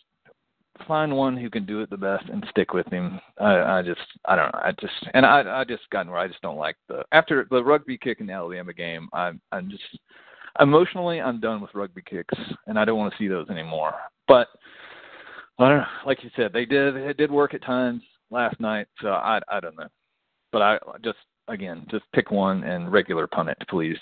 find 0.88 1.16
one 1.16 1.38
who 1.38 1.50
can 1.50 1.66
do 1.66 1.82
it 1.82 1.90
the 1.90 1.98
best 1.98 2.28
and 2.30 2.46
stick 2.50 2.74
with 2.74 2.88
him. 2.88 3.20
I, 3.40 3.80
I 3.80 3.82
just 3.84 4.02
I 4.26 4.36
don't 4.36 4.52
know. 4.52 4.60
I 4.64 4.72
just 4.80 4.94
and 5.14 5.26
I 5.26 5.62
I 5.62 5.64
just 5.64 5.90
gotten 5.92 6.12
where 6.12 6.20
I 6.20 6.28
just 6.28 6.42
don't 6.42 6.58
like 6.58 6.78
the 6.88 7.04
after 7.12 7.48
the 7.50 7.64
rugby 7.64 7.98
kick 7.98 8.20
in 8.20 8.28
the 8.28 8.34
Alabama 8.34 8.74
game. 8.74 9.10
I'm 9.14 9.40
I'm 9.52 9.70
just 9.70 9.84
emotionally 10.60 11.22
I'm 11.22 11.40
done 11.40 11.62
with 11.62 11.74
rugby 11.74 12.02
kicks 12.02 12.38
and 12.68 12.78
I 12.78 12.86
don't 12.86 12.98
want 12.98 13.14
to 13.14 13.18
see 13.18 13.28
those 13.28 13.50
anymore. 13.50 13.94
But 14.28 14.48
I 15.60 15.70
don't 15.70 15.78
know. 15.80 15.86
Like 16.06 16.24
you 16.24 16.32
said, 16.36 16.52
they 16.54 16.66
did 16.66 16.96
it 16.96 17.18
did 17.18 17.32
work 17.32 17.54
at 17.54 17.64
times 17.64 18.02
last 18.34 18.60
night. 18.60 18.88
So 19.02 19.10
I 19.10 19.40
I 19.50 19.60
don't 19.62 19.78
know, 19.78 19.88
but 20.52 20.62
I 20.62 20.80
just 21.04 21.20
again 21.48 21.86
just 21.90 22.04
pick 22.14 22.32
one 22.32 22.64
and 22.64 22.92
regular 22.92 23.28
punt 23.28 23.50
it, 23.50 23.58
please. 23.70 23.98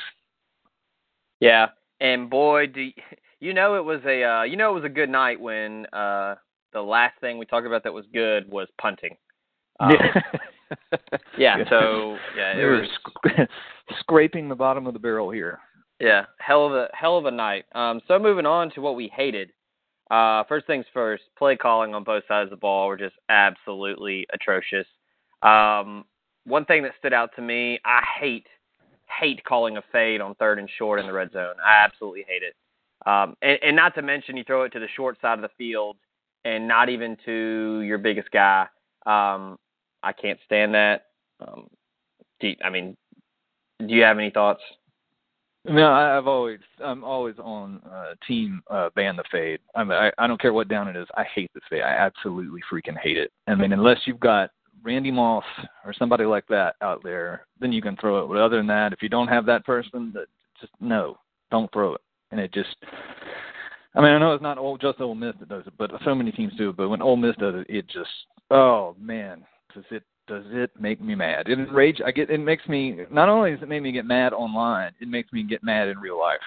Yeah, 1.39 1.67
and 2.00 2.29
boy, 2.29 2.67
do 2.67 2.81
you, 2.81 2.93
you 3.39 3.53
know 3.53 3.75
it 3.75 3.83
was 3.85 4.00
a 4.05 4.23
uh, 4.23 4.43
you 4.43 4.57
know 4.57 4.71
it 4.71 4.75
was 4.81 4.85
a 4.85 4.89
good 4.89 5.09
night 5.09 5.39
when 5.39 5.85
uh, 5.93 6.35
the 6.73 6.81
last 6.81 7.19
thing 7.21 7.38
we 7.38 7.45
talked 7.45 7.67
about 7.67 7.83
that 7.83 7.93
was 7.93 8.05
good 8.13 8.50
was 8.50 8.67
punting. 8.79 9.15
Um, 9.79 9.95
yeah. 11.38 11.57
yeah. 11.57 11.69
So 11.69 12.15
yeah, 12.38 12.55
it 12.55 12.65
was 12.65 12.88
sc- 13.00 13.50
scraping 14.00 14.47
the 14.47 14.55
bottom 14.55 14.85
of 14.85 14.93
the 14.93 15.00
barrel 15.00 15.31
here. 15.31 15.57
yeah 16.00 16.25
hell 16.38 16.67
of 16.67 16.73
a 16.73 16.88
hell 16.93 17.17
of 17.17 17.25
a 17.25 17.31
night. 17.31 17.65
Um, 17.73 18.00
so 18.07 18.19
moving 18.19 18.45
on 18.45 18.69
to 18.71 18.81
what 18.81 18.95
we 18.95 19.11
hated. 19.15 19.51
Uh, 20.12 20.44
first 20.50 20.68
things 20.68 20.86
first, 20.94 21.24
play 21.38 21.56
calling 21.56 21.96
on 21.96 22.03
both 22.03 22.24
sides 22.27 22.48
of 22.48 22.50
the 22.50 22.58
ball 22.58 22.88
were 22.88 22.98
just 22.98 23.15
absolutely 23.30 24.27
atrocious. 24.34 24.86
Um, 25.41 26.03
one 26.44 26.65
thing 26.65 26.84
that 26.84 26.91
stood 27.00 27.13
out 27.13 27.30
to 27.38 27.41
me, 27.41 27.80
I 27.86 28.01
hate 28.20 28.46
hate 29.20 29.44
calling 29.44 29.77
a 29.77 29.82
fade 29.91 30.22
on 30.22 30.36
third 30.36 30.58
and 30.60 30.70
short 30.77 31.00
in 31.00 31.06
the 31.06 31.13
red 31.13 31.32
zone. 31.32 31.56
I 31.65 31.84
absolutely 31.84 32.25
hate 32.27 32.44
it. 32.44 32.56
Um, 33.06 33.36
and, 33.41 33.58
and 33.62 33.75
not 33.75 33.94
to 33.96 34.01
mention 34.01 34.38
you 34.38 34.44
throw 34.44 34.63
it 34.63 34.72
to 34.74 34.80
the 34.80 34.88
short 34.96 35.20
side 35.22 35.38
of 35.38 35.41
the 35.41 35.50
field 35.58 35.98
and 36.46 36.68
not 36.68 36.89
even 36.89 37.18
to 37.25 37.82
your 37.82 37.98
biggest 37.98 38.32
guy. 38.32 38.68
Um, 39.06 39.58
I 40.03 40.13
can't 40.13 40.39
stand 40.46 40.74
that. 40.75 41.08
Um, 41.39 41.68
do 42.39 42.50
you, 42.50 42.56
I 42.63 42.70
mean, 42.70 42.96
do 43.80 43.94
you 43.94 44.03
have 44.03 44.18
any 44.18 44.30
thoughts? 44.30 44.62
No, 45.65 45.91
I've 45.91 46.27
always 46.27 46.60
I'm 46.84 47.03
always 47.03 47.36
on 47.38 47.82
uh, 47.91 48.15
team 48.27 48.63
uh, 48.70 48.89
ban 48.96 49.15
the 49.15 49.24
fade. 49.32 49.60
I 49.75 49.84
mean, 49.84 49.94
I, 49.94 50.12
I 50.18 50.25
don't 50.25 50.41
care 50.41 50.53
what 50.53 50.68
down 50.68 50.88
it 50.88 50.96
is. 50.96 51.08
I 51.15 51.24
hate 51.24 51.51
this 51.53 51.63
fade. 51.70 51.84
I 51.84 51.91
absolutely 51.91 52.62
freaking 52.72 52.98
hate 52.98 53.18
it. 53.18 53.32
I 53.48 53.53
mean, 53.53 53.72
unless 53.72 54.00
you've 54.06 54.20
got 54.20 54.50
Randy 54.84 55.12
Moss 55.12 55.44
or 55.86 55.94
somebody 55.94 56.25
like 56.25 56.48
that 56.48 56.75
out 56.82 57.03
there, 57.03 57.46
then 57.60 57.72
you 57.72 57.82
can 57.82 57.96
throw 57.98 58.24
it. 58.24 58.27
But 58.27 58.38
other 58.38 58.58
than 58.58 58.68
that, 58.68 58.91
if 58.91 59.03
you 59.03 59.10
don't 59.10 59.27
have 59.27 59.46
that 59.46 59.63
person, 59.63 60.12
that 60.15 60.25
just 60.60 60.74
no, 60.80 61.20
don't 61.51 61.72
throw 61.72 61.94
it. 61.94 62.01
And 62.32 62.39
it 62.39 62.51
just, 62.53 62.75
I 63.94 64.01
mean, 64.01 64.12
I 64.12 64.18
know 64.18 64.34
it's 64.34 64.41
not 64.41 64.58
all 64.58 64.77
just 64.77 65.00
Ole 65.00 65.13
Miss 65.13 65.36
that 65.39 65.50
does 65.50 65.68
it, 65.68 65.74
but 65.77 65.91
so 66.03 66.15
many 66.15 66.32
teams 66.32 66.53
do 66.58 66.70
it. 66.70 66.77
But 66.77 66.89
when 66.89 67.03
Ole 67.03 67.18
Miss 67.18 67.36
does 67.36 67.56
it, 67.56 67.68
it 67.70 67.88
just, 67.88 68.10
oh 68.50 68.96
man, 69.00 69.46
does 69.75 69.84
it 69.91 70.03
does 70.28 70.44
it 70.48 70.72
make 70.80 71.01
me 71.01 71.16
mad? 71.16 71.48
It 71.48 71.60
enrage. 71.60 72.01
I 72.06 72.12
get. 72.12 72.30
It 72.30 72.40
makes 72.40 72.68
me. 72.68 73.00
Not 73.12 73.30
only 73.30 73.51
does 73.51 73.62
it 73.62 73.70
make 73.70 73.82
me 73.82 73.92
get 73.92 74.06
mad 74.06 74.34
online, 74.34 74.92
it 75.00 75.08
makes 75.08 75.32
me 75.34 75.44
get 75.44 75.63
mad 75.63 75.88
in 75.88 75.98
real 75.98 76.20
life. 76.20 76.40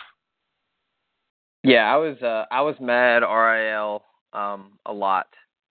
Yeah, 1.62 1.93
I 1.93 1.97
was 1.97 2.21
uh, 2.23 2.45
I 2.50 2.61
was 2.61 2.76
mad 2.81 3.23
RIL 3.23 4.02
um, 4.33 4.73
a 4.87 4.93
lot 4.93 5.26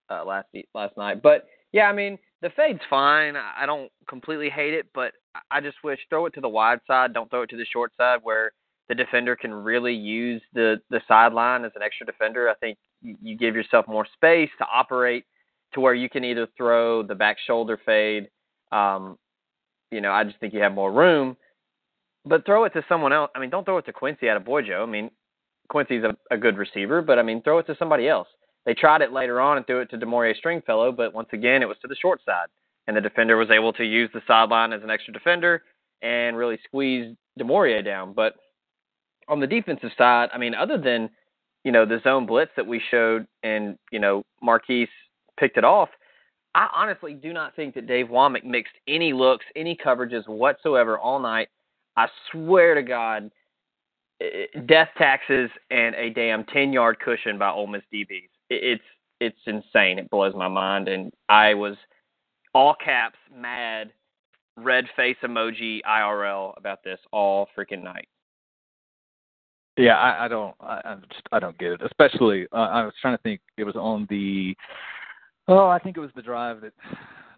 uh, 0.09 0.25
last 0.25 0.47
last 0.73 0.97
night, 0.97 1.21
but 1.21 1.45
yeah, 1.71 1.83
I 1.83 1.93
mean 1.93 2.17
the 2.41 2.49
fade's 2.55 2.81
fine. 2.89 3.35
I 3.35 3.65
don't 3.65 3.91
completely 4.09 4.49
hate 4.49 4.73
it, 4.73 4.87
but 4.93 5.13
I 5.49 5.61
just 5.61 5.77
wish 5.83 5.99
throw 6.09 6.25
it 6.25 6.33
to 6.33 6.41
the 6.41 6.49
wide 6.49 6.79
side. 6.87 7.13
Don't 7.13 7.29
throw 7.29 7.43
it 7.43 7.49
to 7.51 7.57
the 7.57 7.65
short 7.71 7.91
side 7.95 8.19
where 8.23 8.51
the 8.89 8.95
defender 8.95 9.35
can 9.35 9.53
really 9.53 9.93
use 9.93 10.41
the 10.53 10.81
the 10.89 11.01
sideline 11.07 11.63
as 11.63 11.71
an 11.75 11.83
extra 11.83 12.05
defender. 12.05 12.49
I 12.49 12.55
think 12.55 12.77
you 13.01 13.37
give 13.37 13.55
yourself 13.55 13.87
more 13.87 14.07
space 14.13 14.49
to 14.57 14.65
operate 14.73 15.25
to 15.73 15.79
where 15.79 15.93
you 15.93 16.09
can 16.09 16.23
either 16.23 16.47
throw 16.57 17.03
the 17.03 17.15
back 17.15 17.37
shoulder 17.45 17.79
fade. 17.85 18.29
Um, 18.71 19.17
you 19.91 20.01
know, 20.01 20.11
I 20.11 20.23
just 20.23 20.39
think 20.39 20.53
you 20.53 20.61
have 20.61 20.73
more 20.73 20.91
room. 20.91 21.37
But 22.25 22.45
throw 22.45 22.63
it 22.63 22.73
to 22.73 22.85
someone 22.87 23.11
else. 23.11 23.31
I 23.35 23.39
mean, 23.39 23.49
don't 23.49 23.65
throw 23.65 23.77
it 23.77 23.85
to 23.85 23.93
Quincy 23.93 24.27
Adeboyejo. 24.27 24.83
I 24.83 24.85
mean, 24.85 25.11
Quincy's 25.69 26.03
a, 26.03 26.15
a 26.33 26.37
good 26.37 26.57
receiver, 26.57 27.01
but 27.01 27.19
I 27.19 27.23
mean, 27.23 27.41
throw 27.41 27.59
it 27.59 27.67
to 27.67 27.75
somebody 27.77 28.07
else. 28.07 28.27
They 28.65 28.73
tried 28.73 29.01
it 29.01 29.11
later 29.11 29.41
on 29.41 29.57
and 29.57 29.67
threw 29.67 29.81
it 29.81 29.89
to 29.89 29.97
Damore'ea 29.97 30.37
Stringfellow, 30.37 30.91
but 30.93 31.13
once 31.13 31.29
again, 31.33 31.61
it 31.61 31.67
was 31.67 31.77
to 31.81 31.87
the 31.87 31.95
short 31.95 32.21
side, 32.25 32.47
and 32.87 32.95
the 32.95 33.01
defender 33.01 33.35
was 33.35 33.51
able 33.51 33.73
to 33.73 33.83
use 33.83 34.09
the 34.13 34.21
sideline 34.25 34.71
as 34.71 34.83
an 34.83 34.89
extra 34.89 35.11
defender 35.13 35.63
and 36.01 36.37
really 36.37 36.57
squeeze 36.63 37.13
Damore'ea 37.39 37.83
down. 37.83 38.13
But 38.13 38.35
on 39.27 39.39
the 39.39 39.47
defensive 39.47 39.91
side, 39.97 40.29
I 40.33 40.37
mean, 40.37 40.55
other 40.55 40.77
than 40.77 41.09
you 41.63 41.71
know 41.71 41.85
the 41.85 41.99
zone 42.03 42.25
blitz 42.25 42.51
that 42.55 42.67
we 42.67 42.81
showed, 42.91 43.25
and 43.41 43.77
you 43.91 43.99
know 43.99 44.23
Marquis 44.41 44.87
picked 45.39 45.57
it 45.57 45.63
off. 45.63 45.89
I 46.55 46.67
honestly 46.75 47.13
do 47.13 47.33
not 47.33 47.55
think 47.55 47.73
that 47.75 47.87
Dave 47.87 48.07
Wommack 48.07 48.43
mixed 48.43 48.73
any 48.87 49.11
looks, 49.11 49.45
any 49.55 49.75
coverages 49.75 50.27
whatsoever 50.27 50.99
all 50.99 51.19
night. 51.19 51.47
I 51.97 52.07
swear 52.31 52.75
to 52.75 52.83
God, 52.83 53.31
death 54.65 54.89
taxes 54.97 55.49
and 55.71 55.95
a 55.95 56.11
damn 56.11 56.43
ten 56.45 56.71
yard 56.71 56.99
cushion 56.99 57.37
by 57.37 57.49
Ole 57.49 57.67
Miss 57.67 57.83
DBs. 57.93 58.29
It's 58.49 58.83
it's 59.19 59.37
insane. 59.45 59.99
It 59.99 60.09
blows 60.09 60.33
my 60.35 60.47
mind, 60.47 60.87
and 60.87 61.11
I 61.29 61.53
was 61.53 61.75
all 62.53 62.75
caps 62.83 63.17
mad, 63.35 63.91
red 64.57 64.85
face 64.95 65.17
emoji 65.23 65.79
IRL 65.89 66.53
about 66.57 66.83
this 66.83 66.99
all 67.11 67.47
freaking 67.57 67.83
night. 67.83 68.07
Yeah, 69.77 69.95
I, 69.97 70.25
I 70.25 70.27
don't, 70.27 70.55
I, 70.59 70.81
I 70.85 70.95
just, 71.11 71.23
I 71.31 71.39
don't 71.39 71.57
get 71.57 71.71
it. 71.71 71.81
Especially, 71.83 72.45
uh, 72.51 72.57
I 72.57 72.85
was 72.85 72.93
trying 73.01 73.17
to 73.17 73.23
think. 73.23 73.41
It 73.57 73.63
was 73.63 73.75
on 73.75 74.05
the, 74.09 74.55
oh, 75.47 75.67
I 75.67 75.79
think 75.79 75.97
it 75.97 76.01
was 76.01 76.11
the 76.15 76.21
drive 76.21 76.61
that 76.61 76.73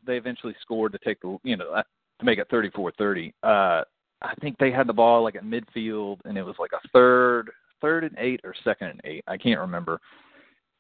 they 0.06 0.18
eventually 0.18 0.56
scored 0.62 0.92
to 0.94 1.00
take 1.00 1.22
the, 1.22 1.38
you 1.44 1.58
know, 1.58 1.82
to 2.20 2.26
make 2.26 2.40
it 2.40 2.48
thirty-four 2.50 2.92
thirty. 2.98 3.34
Uh, 3.44 3.82
I 4.22 4.34
think 4.42 4.58
they 4.58 4.72
had 4.72 4.88
the 4.88 4.94
ball 4.94 5.24
like 5.24 5.36
at 5.36 5.44
midfield, 5.44 6.20
and 6.26 6.38
it 6.38 6.44
was 6.44 6.56
like 6.60 6.72
a 6.74 6.88
third, 6.90 7.52
third 7.82 8.04
and 8.04 8.16
eight 8.18 8.42
or 8.44 8.56
second 8.64 8.88
and 8.88 9.02
eight. 9.04 9.24
I 9.28 9.38
can't 9.38 9.60
remember. 9.60 10.00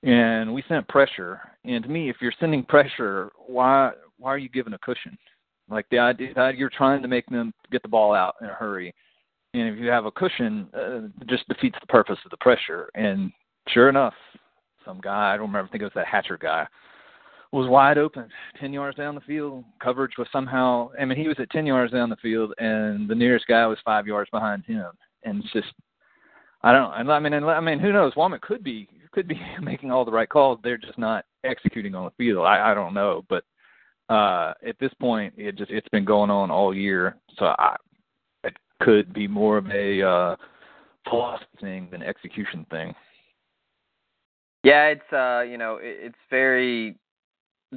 And 0.03 0.53
we 0.53 0.63
sent 0.67 0.87
pressure. 0.87 1.41
And 1.63 1.83
to 1.83 1.89
me, 1.89 2.09
if 2.09 2.17
you're 2.21 2.33
sending 2.39 2.63
pressure, 2.63 3.31
why 3.47 3.91
why 4.17 4.29
are 4.29 4.37
you 4.37 4.49
giving 4.49 4.73
a 4.73 4.77
cushion? 4.79 5.17
Like 5.69 5.87
the 5.89 5.99
idea 5.99 6.33
that 6.35 6.57
you're 6.57 6.69
trying 6.69 7.01
to 7.01 7.07
make 7.07 7.25
them 7.27 7.53
get 7.71 7.81
the 7.81 7.89
ball 7.89 8.13
out 8.13 8.35
in 8.39 8.47
a 8.47 8.53
hurry, 8.53 8.93
and 9.53 9.67
if 9.67 9.79
you 9.79 9.87
have 9.87 10.05
a 10.05 10.11
cushion, 10.11 10.67
uh, 10.77 11.05
it 11.05 11.27
just 11.27 11.47
defeats 11.47 11.77
the 11.81 11.87
purpose 11.87 12.19
of 12.23 12.31
the 12.31 12.37
pressure. 12.37 12.89
And 12.93 13.31
sure 13.69 13.89
enough, 13.89 14.13
some 14.85 15.01
guy 15.01 15.33
I 15.33 15.37
don't 15.37 15.47
remember. 15.47 15.67
I 15.67 15.71
think 15.71 15.81
it 15.81 15.85
was 15.85 15.93
that 15.95 16.05
Hatcher 16.05 16.37
guy 16.37 16.67
was 17.51 17.69
wide 17.69 17.97
open, 17.97 18.27
ten 18.59 18.73
yards 18.73 18.97
down 18.97 19.15
the 19.15 19.21
field. 19.21 19.63
Coverage 19.81 20.17
was 20.17 20.27
somehow. 20.31 20.89
I 20.99 21.05
mean, 21.05 21.17
he 21.17 21.27
was 21.27 21.37
at 21.39 21.49
ten 21.51 21.65
yards 21.65 21.93
down 21.93 22.09
the 22.09 22.15
field, 22.17 22.53
and 22.57 23.09
the 23.09 23.15
nearest 23.15 23.45
guy 23.47 23.65
was 23.67 23.77
five 23.85 24.07
yards 24.07 24.29
behind 24.29 24.65
him. 24.65 24.87
And 25.23 25.43
it's 25.43 25.53
just, 25.53 25.73
I 26.63 26.71
don't. 26.71 26.91
I 26.91 27.19
mean, 27.19 27.33
I 27.33 27.59
mean, 27.59 27.79
who 27.79 27.93
knows? 27.93 28.13
Wommack 28.15 28.41
could 28.41 28.63
be 28.63 28.87
could 29.11 29.27
be 29.27 29.39
making 29.61 29.91
all 29.91 30.05
the 30.05 30.11
right 30.11 30.29
calls. 30.29 30.59
They're 30.63 30.77
just 30.77 30.99
not 30.99 31.25
executing 31.43 31.95
on 31.95 32.05
the 32.05 32.11
field. 32.23 32.45
I, 32.45 32.71
I 32.71 32.73
don't 32.73 32.93
know, 32.93 33.23
but 33.29 33.43
uh 34.07 34.53
at 34.67 34.77
this 34.79 34.93
point, 34.99 35.33
it 35.35 35.55
just 35.57 35.71
it's 35.71 35.89
been 35.89 36.05
going 36.05 36.29
on 36.29 36.51
all 36.51 36.75
year. 36.75 37.15
So 37.39 37.45
I, 37.57 37.75
it 38.43 38.55
could 38.81 39.13
be 39.13 39.27
more 39.27 39.57
of 39.57 39.67
a 39.71 40.01
uh 40.01 40.35
philosophy 41.09 41.45
thing 41.61 41.87
than 41.91 42.03
execution 42.03 42.65
thing. 42.69 42.93
Yeah, 44.63 44.87
it's 44.87 45.13
uh, 45.13 45.41
you 45.41 45.57
know, 45.57 45.77
it, 45.77 45.97
it's 46.01 46.17
very 46.29 46.97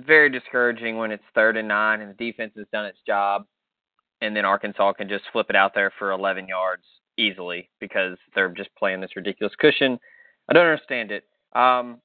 very 0.06 0.30
discouraging 0.30 0.96
when 0.96 1.10
it's 1.10 1.22
third 1.34 1.56
and 1.56 1.68
nine 1.68 2.00
and 2.00 2.10
the 2.10 2.14
defense 2.14 2.52
has 2.56 2.66
done 2.72 2.86
its 2.86 2.98
job, 3.06 3.44
and 4.20 4.34
then 4.36 4.44
Arkansas 4.44 4.92
can 4.94 5.08
just 5.08 5.24
flip 5.32 5.46
it 5.50 5.56
out 5.56 5.74
there 5.74 5.92
for 5.98 6.12
11 6.12 6.48
yards 6.48 6.82
easily 7.16 7.68
because 7.80 8.16
they're 8.34 8.48
just 8.48 8.70
playing 8.76 9.00
this 9.00 9.16
ridiculous 9.16 9.54
cushion. 9.58 9.98
I 10.48 10.52
don't 10.52 10.66
understand 10.66 11.10
it. 11.10 11.24
Um, 11.54 12.00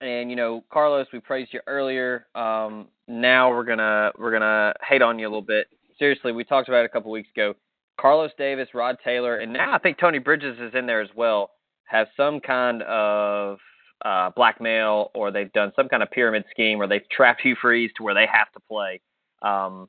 and 0.00 0.30
you 0.30 0.36
know, 0.36 0.64
Carlos, 0.72 1.06
we 1.12 1.20
praised 1.20 1.52
you 1.52 1.60
earlier. 1.66 2.26
Um, 2.34 2.88
now 3.08 3.50
we're 3.50 3.64
gonna 3.64 4.12
we're 4.18 4.32
gonna 4.32 4.72
hate 4.86 5.02
on 5.02 5.18
you 5.18 5.26
a 5.26 5.30
little 5.30 5.42
bit. 5.42 5.66
Seriously, 5.98 6.32
we 6.32 6.44
talked 6.44 6.68
about 6.68 6.82
it 6.82 6.86
a 6.86 6.88
couple 6.88 7.10
weeks 7.10 7.28
ago. 7.34 7.54
Carlos 8.00 8.30
Davis, 8.38 8.68
Rod 8.74 8.96
Taylor, 9.02 9.38
and 9.38 9.52
now 9.52 9.74
I 9.74 9.78
think 9.78 9.98
Tony 9.98 10.18
Bridges 10.18 10.56
is 10.60 10.72
in 10.74 10.86
there 10.86 11.00
as 11.00 11.08
well. 11.16 11.50
Have 11.86 12.06
some 12.16 12.38
kind 12.38 12.82
of 12.82 13.58
uh, 14.04 14.30
blackmail 14.36 15.10
or 15.14 15.30
they've 15.30 15.52
done 15.52 15.72
some 15.74 15.88
kind 15.88 16.02
of 16.02 16.10
pyramid 16.10 16.44
scheme 16.50 16.80
or 16.80 16.86
they've 16.86 17.08
trapped 17.10 17.40
Hugh 17.40 17.56
Freeze 17.60 17.90
to 17.96 18.02
where 18.02 18.14
they 18.14 18.26
have 18.26 18.50
to 18.52 18.60
play. 18.60 19.00
Um, 19.42 19.88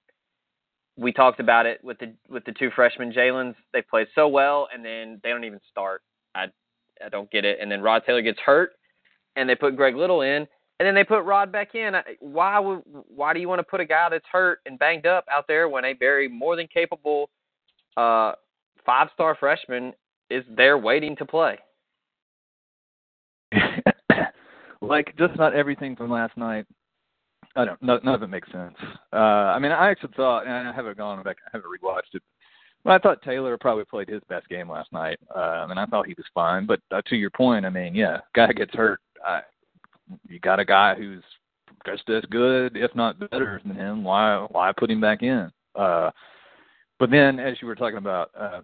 we 0.98 1.14
talked 1.14 1.40
about 1.40 1.66
it 1.66 1.84
with 1.84 1.98
the 2.00 2.14
with 2.28 2.44
the 2.46 2.52
two 2.52 2.70
freshmen 2.76 3.12
Jalen's. 3.12 3.56
They 3.72 3.82
played 3.82 4.08
so 4.16 4.28
well 4.28 4.68
and 4.74 4.84
then 4.84 5.20
they 5.24 5.30
don't 5.30 5.46
even 5.46 5.60
start. 5.72 6.02
I 6.36 6.48
I 7.04 7.10
don't 7.10 7.32
get 7.32 7.46
it. 7.46 7.60
And 7.62 7.72
then 7.72 7.82
Rod 7.82 8.04
Taylor 8.06 8.22
gets 8.22 8.40
hurt 8.40 8.72
and 9.36 9.50
they 9.50 9.56
put 9.56 9.76
Greg 9.76 9.96
Little 9.96 10.22
in 10.22 10.48
and 10.80 10.88
then 10.88 10.96
they 10.96 11.04
put 11.04 11.24
Rod 11.24 11.52
back 11.52 11.76
in. 11.76 11.94
Why 12.20 12.60
would 12.60 12.82
why 12.86 13.34
do 13.34 13.40
you 13.40 13.48
want 13.48 13.60
to 13.60 13.64
put 13.64 13.80
a 13.80 13.86
guy 13.86 14.10
that's 14.10 14.26
hurt 14.32 14.60
and 14.66 14.78
banged 14.80 15.06
up 15.06 15.26
out 15.32 15.46
there 15.48 15.70
when 15.70 15.86
a 15.86 15.94
very 15.94 16.28
more 16.28 16.56
than 16.56 16.68
capable 16.68 17.30
uh, 17.96 18.34
five 18.86 19.10
star 19.14 19.36
freshman 19.40 19.94
is 20.30 20.44
there 20.56 20.78
waiting 20.78 21.16
to 21.18 21.26
play? 21.26 21.58
Like 24.82 25.16
just 25.18 25.36
not 25.38 25.54
everything 25.54 25.96
from 25.96 26.10
last 26.12 26.36
night. 26.38 26.66
I 27.56 27.66
don't. 27.66 27.82
No, 27.82 28.00
none 28.04 28.16
of 28.16 28.24
it 28.24 28.28
makes 28.28 28.52
sense. 28.52 28.76
Uh, 29.12 29.16
I 29.16 29.60
mean, 29.60 29.72
I 29.72 29.90
actually 29.90 30.14
thought, 30.16 30.46
and 30.46 30.68
I 30.68 30.74
haven't 30.74 30.98
gone 30.98 31.22
back, 31.24 31.38
I 31.46 31.50
haven't 31.54 31.70
rewatched 31.70 32.14
it. 32.14 32.24
But 32.84 32.94
I 32.94 32.98
thought 33.00 33.22
Taylor 33.22 33.58
probably 33.58 33.84
played 33.86 34.08
his 34.08 34.22
best 34.30 34.48
game 34.48 34.70
last 34.70 34.92
night. 34.94 35.20
I 35.36 35.66
mean, 35.68 35.78
I 35.78 35.86
thought 35.86 36.08
he 36.08 36.14
was 36.16 36.26
fine. 36.34 36.66
But 36.66 36.80
uh, 36.92 37.02
to 37.08 37.16
your 37.16 37.30
point, 37.30 37.66
I 37.66 37.70
mean, 37.70 37.94
yeah, 37.94 38.20
guy 38.34 38.52
gets 38.54 38.74
hurt. 38.74 39.02
I, 39.26 39.42
you 40.28 40.40
got 40.40 40.60
a 40.60 40.66
guy 40.66 40.96
who's 40.96 41.24
just 41.86 42.10
as 42.10 42.24
good, 42.30 42.78
if 42.78 42.96
not 42.96 43.20
better 43.32 43.62
than 43.66 43.76
him. 43.76 44.04
Why 44.04 44.48
why 44.52 44.72
put 44.72 44.92
him 44.92 45.02
back 45.02 45.24
in? 45.24 45.52
Uh, 45.76 46.12
but 47.00 47.10
then, 47.10 47.40
as 47.40 47.58
you 47.62 47.68
were 47.68 47.76
talking 47.76 47.98
about 47.98 48.32
uh, 48.38 48.62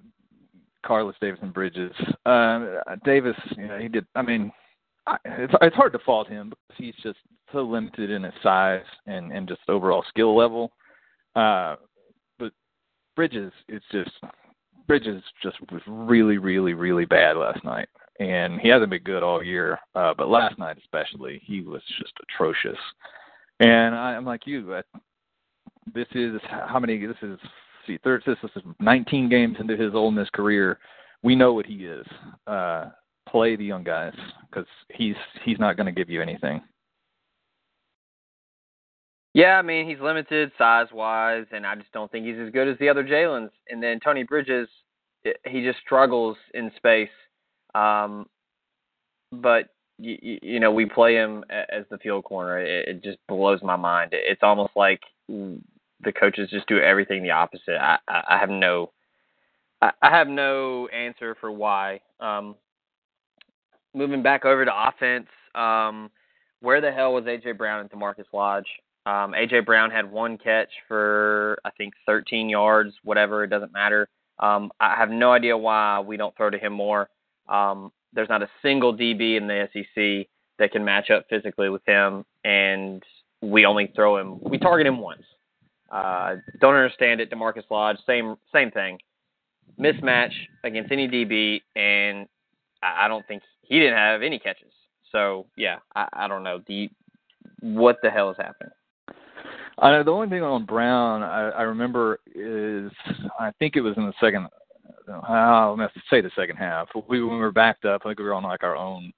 Carlos 0.86 1.16
Davis 1.20 1.40
and 1.42 1.54
Bridges, 1.54 1.94
uh, 2.26 2.66
Davis, 3.04 3.36
you 3.58 3.68
know, 3.68 3.78
he 3.78 3.88
did. 3.88 4.06
I 4.16 4.22
mean, 4.22 4.52
It's 5.26 5.54
it's 5.62 5.76
hard 5.76 5.94
to 5.94 6.00
fault 6.00 6.28
him 6.28 6.50
because 6.50 6.78
he's 6.78 7.04
just 7.04 7.20
so 7.52 7.62
limited 7.62 8.10
in 8.10 8.24
his 8.24 8.34
size 8.42 8.84
and 9.06 9.32
and 9.32 9.48
just 9.48 9.62
overall 9.68 10.04
skill 10.10 10.36
level. 10.36 10.72
Uh, 11.36 11.76
but 12.40 12.52
Bridges, 13.16 13.52
it's 13.68 13.86
just 13.92 14.12
Bridges 14.88 15.22
just 15.42 15.58
was 15.72 15.82
really, 15.88 16.38
really, 16.38 16.74
really 16.74 17.06
bad 17.06 17.38
last 17.38 17.64
night, 17.64 17.90
and 18.20 18.60
he 18.60 18.70
hasn't 18.70 18.90
been 18.90 19.04
good 19.04 19.24
all 19.24 19.44
year. 19.44 19.80
Uh, 19.96 20.14
but 20.18 20.30
last 20.30 20.58
night 20.58 20.78
especially, 20.78 21.42
he 21.46 21.62
was 21.62 21.82
just 22.00 22.14
atrocious. 22.24 22.80
And 23.60 23.96
I, 23.96 24.16
I'm 24.16 24.26
like 24.26 24.46
you. 24.46 24.76
I, 24.76 24.82
this 25.94 26.08
is 26.14 26.40
how 26.50 26.80
many? 26.80 27.06
This 27.06 27.18
is 27.22 27.40
see, 27.86 27.98
third. 28.04 28.24
This 28.26 28.38
is 28.56 28.64
19 28.80 29.30
games 29.30 29.58
into 29.60 29.78
his 29.78 29.94
Ole 29.94 30.12
Miss 30.12 30.30
career. 30.32 30.80
We 31.24 31.36
know 31.36 31.54
what 31.54 31.66
he 31.66 31.86
is. 31.86 32.06
Uh, 32.48 32.90
play 33.36 33.58
the 33.58 33.66
young 33.66 33.84
guys 33.84 34.14
because 34.50 34.66
he's 34.90 35.16
he's 35.44 35.60
not 35.60 35.76
going 35.76 35.88
to 35.88 35.92
give 35.92 36.10
you 36.10 36.22
anything. 36.22 36.62
Yeah, 39.34 39.58
I 39.58 39.62
mean 39.62 39.90
he's 39.90 40.00
limited 40.00 40.54
size 40.58 40.88
wise, 40.94 41.46
and 41.52 41.68
I 41.68 41.76
just 41.76 41.92
don't 41.92 42.10
think 42.10 42.26
he's 42.26 42.40
as 42.40 42.54
good 42.54 42.70
as 42.70 42.78
the 42.80 42.88
other 42.88 43.04
Jalen's. 43.04 43.52
And 43.68 43.84
then 43.84 44.00
Tony 44.00 44.24
Bridges, 44.24 44.70
he 45.46 45.66
just 45.66 45.80
struggles 45.80 46.38
in 46.54 46.72
space. 46.78 47.10
Um, 47.74 48.28
but 49.34 49.66
you, 49.98 50.40
you 50.42 50.60
know 50.62 50.72
we 50.72 50.86
play 50.86 51.16
him 51.16 51.44
as 51.50 51.84
the 51.92 51.98
field 51.98 52.24
corner. 52.24 52.60
It, 52.60 52.88
it 52.88 53.04
just 53.04 53.18
blows 53.28 53.60
my 53.62 53.76
mind. 53.76 54.12
It's 54.14 54.44
almost 54.44 54.72
like 54.78 55.02
the 55.28 56.14
coaches 56.18 56.50
just 56.52 56.70
do 56.70 56.80
everything 56.80 57.22
the 57.22 57.32
opposite. 57.32 57.82
I, 57.82 57.98
I 58.08 58.38
have 58.40 58.50
no, 58.50 58.92
I 59.82 59.92
have 60.04 60.30
no 60.30 60.88
answer 60.88 61.36
for 61.42 61.52
why. 61.52 62.00
Um, 62.22 62.56
moving 63.96 64.22
back 64.22 64.46
over 64.46 64.66
to 64.66 64.88
offense, 64.88 65.28
um, 65.56 66.12
where 66.62 66.82
the 66.82 66.92
hell 66.92 67.14
was 67.14 67.24
AJ 67.26 67.58
Brown 67.58 67.82
and 67.82 67.90
DaMarkus 67.90 68.26
Lodge? 68.34 68.68
Um, 69.06 69.34
AJ 69.34 69.66
Brown 69.66 69.92
had 69.92 70.12
one 70.12 70.38
catch 70.38 70.70
for 70.88 71.58
I 71.64 71.70
think 71.72 71.94
13 72.06 72.50
yards, 72.50 72.94
whatever. 73.04 73.44
It 73.44 73.50
doesn't 73.50 73.72
matter. 73.72 74.08
Um, 74.40 74.72
I 74.80 74.96
have 74.96 75.10
no 75.10 75.32
idea 75.32 75.58
why 75.58 76.00
we 76.00 76.18
don't 76.18 76.36
throw 76.36 76.50
to 76.50 76.58
him 76.58 76.74
more. 76.74 77.10
Um, 77.48 77.92
there's 78.14 78.30
not 78.30 78.42
a 78.42 78.50
single 78.62 78.96
DB 78.96 79.38
in 79.38 79.48
the 79.48 79.70
SEC 79.74 80.28
that 80.58 80.72
can 80.72 80.84
match 80.84 81.10
up 81.10 81.26
physically 81.30 81.70
with 81.70 81.86
him, 81.86 82.26
and 82.44 83.04
we 83.42 83.66
only 83.66 83.92
throw 83.96 84.18
him. 84.18 84.40
We 84.42 84.58
target 84.58 84.88
him 84.88 85.00
once. 85.00 85.24
Uh, 85.92 86.36
don't 86.60 86.76
understand 86.76 87.22
it. 87.22 87.30
DaMarkus 87.30 87.70
Lodge, 87.70 87.98
same 88.08 88.36
same 88.54 88.72
thing. 88.72 88.98
Mismatch 89.80 90.32
against 90.64 90.92
any 90.92 91.08
DB, 91.08 91.62
and 91.76 92.28
I, 92.82 93.06
I 93.06 93.08
don't 93.08 93.26
think 93.28 93.44
he 93.68 93.80
didn't 93.80 93.98
have 93.98 94.22
any 94.22 94.40
catches. 94.40 94.72
So 95.12 95.46
yeah, 95.58 95.78
I, 95.96 96.08
I 96.14 96.28
don't 96.28 96.44
know. 96.44 96.62
The 96.68 96.90
what 97.62 97.98
the 98.04 98.10
hell 98.10 98.30
is 98.30 98.38
happening? 98.38 98.72
I 99.78 99.92
know 99.92 100.04
the 100.04 100.12
only 100.12 100.30
thing 100.30 100.42
on 100.42 100.66
Brown 100.66 101.22
I, 101.22 101.50
I 101.50 101.62
remember 101.64 102.20
is 102.34 102.92
I 103.40 103.52
think 103.60 103.76
it 103.76 103.82
was 103.82 103.96
in 103.98 104.06
the 104.06 104.14
second. 104.20 104.48
I'll 105.28 105.78
have 105.78 105.94
to 105.94 106.02
say 106.10 106.22
the 106.22 106.32
second 106.36 106.56
half. 106.56 106.88
We 107.08 107.24
when 107.24 107.36
we 107.36 107.40
were 107.40 107.52
backed 107.52 107.86
up, 107.86 108.02
I 108.06 108.10
think 108.10 108.20
we 108.20 108.26
were 108.26 108.34
on 108.34 108.44
like 108.44 108.64
our 108.64 108.76
own 108.76 109.12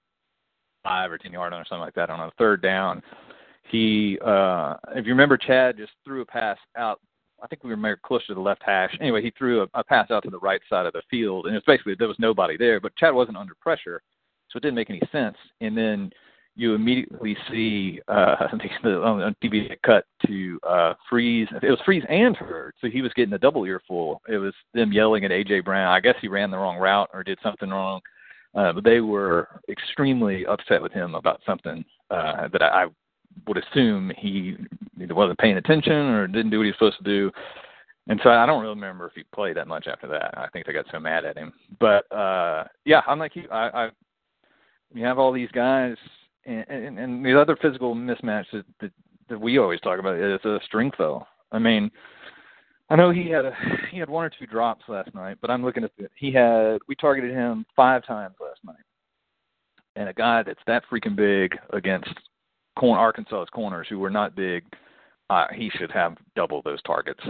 five 0.83 1.11
or 1.11 1.17
ten 1.17 1.31
yard 1.31 1.51
line 1.51 1.61
or 1.61 1.65
something 1.65 1.81
like 1.81 1.95
that 1.95 2.09
on 2.09 2.19
a 2.19 2.31
third 2.37 2.61
down 2.61 3.01
he 3.69 4.17
uh 4.25 4.75
if 4.95 5.05
you 5.05 5.11
remember 5.11 5.37
Chad 5.37 5.77
just 5.77 5.91
threw 6.05 6.21
a 6.21 6.25
pass 6.25 6.57
out 6.77 6.99
I 7.41 7.47
think 7.47 7.63
we 7.63 7.73
were 7.73 7.99
close 8.03 8.25
to 8.25 8.33
the 8.33 8.39
left 8.39 8.63
hash. 8.65 8.97
Anyway, 8.99 9.21
he 9.21 9.31
threw 9.37 9.61
a, 9.61 9.67
a 9.75 9.83
pass 9.83 10.10
out 10.10 10.23
to 10.23 10.31
the 10.31 10.39
right 10.39 10.62
side 10.67 10.88
of 10.88 10.93
the 10.93 11.03
field, 11.07 11.45
and 11.45 11.55
it's 11.55 11.67
basically 11.67 11.93
there 11.93 12.07
was 12.07 12.17
nobody 12.17 12.57
there. 12.57 12.79
But 12.79 12.95
Chad 12.95 13.13
wasn't 13.13 13.38
under 13.38 13.53
pressure, 13.62 14.01
so 14.49 14.57
it 14.57 14.62
didn't 14.62 14.75
make 14.75 14.89
any 14.89 15.01
sense. 15.12 15.38
And 15.62 15.77
then 15.77 16.12
you 16.57 16.73
immediately 16.73 17.38
see 17.49 18.01
uh, 18.07 18.36
the, 18.83 19.01
on 19.01 19.36
TV 19.43 19.69
cut 19.86 20.05
to 20.25 20.60
uh, 20.67 20.93
Freeze. 21.10 21.47
It 21.62 21.69
was 21.69 21.79
Freeze 21.86 22.03
and 22.10 22.36
Heard, 22.36 22.73
so 22.81 22.89
he 22.89 23.01
was 23.01 23.13
getting 23.13 23.33
a 23.33 23.39
double 23.39 23.63
earful. 23.65 24.21
It 24.27 24.38
was 24.38 24.53
them 24.73 24.91
yelling 24.91 25.23
at 25.23 25.31
AJ 25.31 25.63
Brown. 25.63 25.93
I 25.93 25.99
guess 25.99 26.15
he 26.19 26.27
ran 26.27 26.51
the 26.51 26.57
wrong 26.57 26.77
route 26.77 27.10
or 27.13 27.23
did 27.23 27.38
something 27.43 27.69
wrong, 27.69 28.01
uh, 28.55 28.73
but 28.73 28.83
they 28.83 29.01
were 29.01 29.62
extremely 29.69 30.45
upset 30.47 30.81
with 30.81 30.91
him 30.91 31.13
about 31.13 31.41
something 31.45 31.86
uh, 32.10 32.47
that 32.51 32.63
I, 32.63 32.86
I 32.86 32.88
would 33.45 33.57
assume 33.57 34.12
he 34.17 34.55
either 34.99 35.13
wasn't 35.13 35.38
paying 35.38 35.57
attention 35.57 35.93
or 35.93 36.25
didn't 36.25 36.49
do 36.49 36.57
what 36.57 36.63
he 36.63 36.71
was 36.71 36.75
supposed 36.75 36.97
to 36.97 37.03
do. 37.03 37.31
And 38.10 38.19
so 38.23 38.29
I 38.29 38.45
don't 38.45 38.62
really 38.62 38.73
remember 38.73 39.05
if 39.05 39.13
he 39.13 39.23
played 39.36 39.57
that 39.57 39.67
much 39.67 39.86
after 39.86 40.07
that. 40.07 40.33
I 40.38 40.47
think 40.47 40.65
they 40.65 40.73
got 40.73 40.86
so 40.91 40.99
mad 40.99 41.25
at 41.25 41.38
him. 41.38 41.53
But 41.79 42.10
uh 42.12 42.63
yeah, 42.86 43.01
I'm 43.05 43.19
like 43.19 43.36
you. 43.36 43.47
I, 43.51 43.86
I 43.86 43.89
you 44.93 45.06
have 45.06 45.19
all 45.19 45.32
these 45.32 45.52
guys 45.52 45.95
and, 46.45 46.65
and, 46.69 47.00
and 47.00 47.26
the 47.26 47.39
other 47.39 47.58
physical 47.62 47.93
mismatch 47.95 48.45
that, 48.54 48.65
that 48.80 48.91
that 49.30 49.39
we 49.39 49.58
always 49.58 49.82
talk 49.82 50.00
about 50.00 50.17
is 50.17 50.43
a 50.45 50.60
strength 50.65 50.97
though. 50.97 51.26
I 51.52 51.60
mean, 51.60 51.91
I 52.89 52.95
know 52.95 53.12
he 53.12 53.30
had 53.30 53.45
a 53.45 53.54
he 53.91 54.00
had 54.00 54.10
one 54.10 54.26
or 54.26 54.30
two 54.30 54.45
drops 54.45 54.84
last 54.88 55.13
night, 55.13 55.38
but 55.41 55.52
I'm 55.52 55.63
looking 55.63 55.84
at 55.84 55.91
it. 55.97 56.12
He 56.15 56.32
had 56.32 56.80
we 56.88 56.95
targeted 56.95 57.32
him 57.32 57.65
five 57.76 58.06
times 58.06 58.36
last 58.39 58.60
night, 58.65 58.76
and 59.95 60.10
a 60.10 60.13
guy 60.13 60.43
that's 60.43 60.60
that 60.67 60.84
freaking 60.91 61.15
big 61.15 61.58
against 61.73 62.13
corn, 62.80 63.00
Arkansas's 63.00 63.50
corners 63.52 63.88
who 63.89 64.00
were 64.00 64.10
not 64.10 64.36
big, 64.36 64.63
uh, 65.30 65.47
he 65.54 65.69
should 65.78 65.91
have 65.91 66.15
double 66.36 66.62
those 66.62 66.82
targets. 66.84 67.21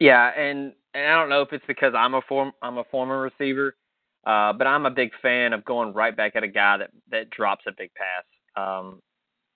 Yeah, 0.00 0.30
and 0.38 0.72
and 0.94 1.06
I 1.06 1.18
don't 1.18 1.28
know 1.28 1.42
if 1.42 1.52
it's 1.52 1.64
because 1.66 1.92
I'm 1.96 2.14
a 2.14 2.22
form 2.22 2.52
I'm 2.62 2.78
a 2.78 2.84
former 2.84 3.20
receiver, 3.20 3.74
uh, 4.24 4.52
but 4.52 4.66
I'm 4.66 4.86
a 4.86 4.90
big 4.90 5.10
fan 5.20 5.52
of 5.52 5.64
going 5.64 5.92
right 5.92 6.16
back 6.16 6.36
at 6.36 6.42
a 6.42 6.48
guy 6.48 6.78
that 6.78 6.90
that 7.10 7.30
drops 7.30 7.64
a 7.66 7.72
big 7.76 7.90
pass. 7.94 8.24
Um, 8.56 9.00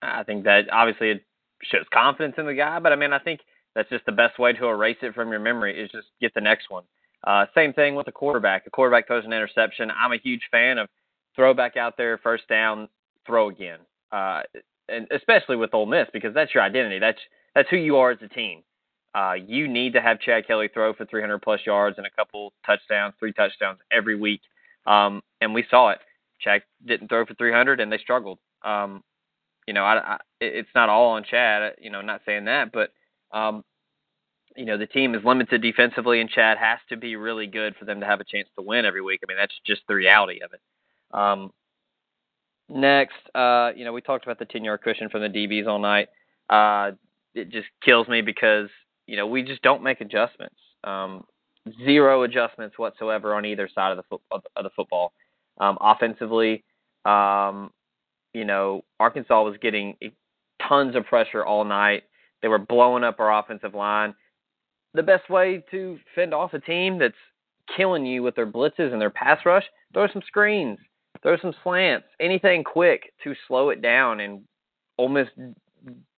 I 0.03 0.23
think 0.23 0.45
that 0.45 0.71
obviously 0.73 1.11
it 1.11 1.25
shows 1.63 1.85
confidence 1.93 2.35
in 2.39 2.47
the 2.47 2.55
guy, 2.55 2.79
but 2.79 2.93
I 2.93 2.97
mean 2.97 3.13
I 3.13 3.19
think 3.19 3.41
that's 3.75 3.89
just 3.91 4.07
the 4.07 4.13
best 4.13 4.39
way 4.39 4.53
to 4.55 4.67
erase 4.67 4.97
it 5.03 5.15
from 5.15 5.31
your 5.31 5.41
memory 5.41 5.79
is 5.79 5.91
just 5.91 6.09
get 6.21 6.35
the 6.35 6.41
next 6.41 6.71
one. 6.71 6.85
Uh, 7.25 7.47
same 7.55 7.73
thing 7.73 7.95
with 7.95 8.07
the 8.07 8.13
quarterback. 8.13 8.65
The 8.65 8.71
quarterback 8.71 9.07
throws 9.07 9.25
an 9.25 9.33
interception. 9.33 9.91
I'm 9.91 10.13
a 10.13 10.19
huge 10.19 10.43
fan 10.51 10.79
of 10.79 10.89
throw 11.35 11.55
back 11.55 11.77
out 11.77 11.97
there, 11.97 12.19
first 12.19 12.49
down, 12.49 12.89
throw 13.27 13.49
again. 13.49 13.79
Uh, 14.13 14.43
and 14.89 15.07
especially 15.11 15.57
with 15.57 15.75
Ole 15.75 15.87
Miss 15.87 16.07
because 16.13 16.35
that's 16.35 16.55
your 16.55 16.63
identity. 16.63 16.99
That's 16.99 17.19
that's 17.55 17.69
who 17.69 17.77
you 17.77 17.97
are 17.97 18.11
as 18.13 18.19
a 18.23 18.29
team. 18.29 18.63
Uh, 19.15 19.35
you 19.35 19.67
need 19.67 19.95
to 19.95 20.01
have 20.01 20.21
Chad 20.21 20.47
Kelly 20.47 20.69
throw 20.73 20.93
for 20.93 21.07
300 21.07 21.41
plus 21.41 21.61
yards 21.65 21.97
and 21.97 22.07
a 22.07 22.11
couple 22.11 22.53
touchdowns, 22.67 23.15
three 23.19 23.33
touchdowns 23.33 23.79
every 23.91 24.15
week. 24.15 24.43
Um, 24.87 25.23
and 25.41 25.55
we 25.55 25.65
saw 25.71 25.91
it. 25.91 25.99
Chad 26.41 26.63
didn't 26.85 27.09
throw 27.09 27.25
for 27.27 27.35
300 27.35 27.81
and 27.81 27.91
they 27.91 27.99
struggled. 27.99 28.39
Um, 28.63 29.03
you 29.67 29.75
know, 29.75 29.85
I, 29.85 30.15
I, 30.15 30.19
it's 30.41 30.69
not 30.75 30.89
all 30.89 31.11
on 31.11 31.25
Chad. 31.25 31.75
You 31.81 31.91
know, 31.91 32.01
not 32.01 32.21
saying 32.25 32.45
that, 32.45 32.71
but 32.73 32.91
um, 33.37 33.65
you 34.57 34.65
know, 34.65 34.79
the 34.79 34.87
team 34.87 35.15
is 35.15 35.25
limited 35.25 35.61
defensively, 35.61 36.21
and 36.21 36.31
Chad 36.31 36.57
has 36.59 36.79
to 36.89 36.97
be 36.97 37.17
really 37.17 37.47
good 37.47 37.75
for 37.77 37.85
them 37.85 38.01
to 38.01 38.07
have 38.07 38.21
a 38.21 38.25
chance 38.25 38.49
to 38.57 38.63
win 38.63 38.85
every 38.85 39.03
week. 39.03 39.21
I 39.23 39.27
mean, 39.29 39.37
that's 39.37 39.55
just 39.67 39.83
the 39.89 39.95
reality 39.95 40.41
of 40.43 40.53
it. 40.53 40.61
Um, 41.13 41.53
Next, 42.69 43.15
uh, 43.35 43.71
you 43.77 43.85
know, 43.85 43.93
we 43.93 44.01
talked 44.01 44.25
about 44.25 44.39
the 44.39 44.45
10 44.45 44.65
yard 44.65 44.83
cushion 44.83 45.09
from 45.09 45.23
the 45.23 45.29
DBs 45.29 45.69
all 45.69 45.79
night. 45.79 46.09
Uh, 46.51 46.93
it 47.35 47.51
just 47.51 47.69
kills 47.85 48.09
me 48.09 48.23
because, 48.23 48.69
you 49.07 49.17
know, 49.17 49.27
we 49.27 49.43
just 49.43 49.63
don't 49.63 49.83
make 49.83 50.01
adjustments. 50.01 50.57
Um, 50.83 51.25
zero 51.85 52.23
adjustments 52.23 52.79
whatsoever 52.79 53.35
on 53.35 53.45
either 53.45 53.69
side 53.75 53.91
of 53.91 53.97
the, 53.97 54.03
fo- 54.09 54.43
of 54.57 54.65
the 54.65 54.71
football. 54.75 55.13
Um, 55.59 55.79
offensively, 55.81 56.65
um, 57.05 57.71
you 58.35 58.45
know, 58.45 58.83
Arkansas 59.01 59.43
was 59.43 59.57
getting 59.61 59.97
tons 60.69 60.95
of 60.97 61.07
pressure 61.07 61.45
all 61.45 61.65
night. 61.65 62.05
They 62.43 62.49
were 62.49 62.59
blowing 62.59 63.05
up 63.05 63.21
our 63.21 63.39
offensive 63.39 63.75
line. 63.75 64.15
The 64.95 65.03
best 65.03 65.29
way 65.31 65.65
to 65.71 65.99
fend 66.15 66.35
off 66.35 66.55
a 66.55 66.61
team 66.61 66.99
that's 66.99 67.15
killing 67.77 68.07
you 68.07 68.23
with 68.23 68.37
their 68.37 68.47
blitzes 68.47 68.93
and 68.93 69.01
their 69.01 69.11
pass 69.11 69.39
rush, 69.45 69.65
throw 69.93 70.07
some 70.13 70.23
screens 70.27 70.79
throw 71.23 71.37
some 71.39 71.55
slants, 71.63 72.07
anything 72.21 72.65
quick 72.65 73.13
to 73.25 73.35
slow 73.49 73.71
it 73.71 73.83
down. 73.83 74.21
And 74.21 74.43
Ole 74.99 75.09
Miss 75.09 75.29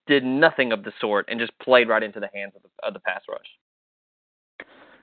did 0.06 0.24
nothing 0.24 0.72
of 0.72 0.84
the 0.84 0.92
sort 1.00 1.26
and 1.28 1.40
just 1.40 1.58
played 1.58 1.88
right 1.88 2.02
into 2.02 2.20
the 2.20 2.28
hands 2.34 2.52
of 2.56 2.62
the, 2.62 2.86
of 2.86 2.94
the 2.94 3.00
pass 3.00 3.22
rush. 3.28 3.46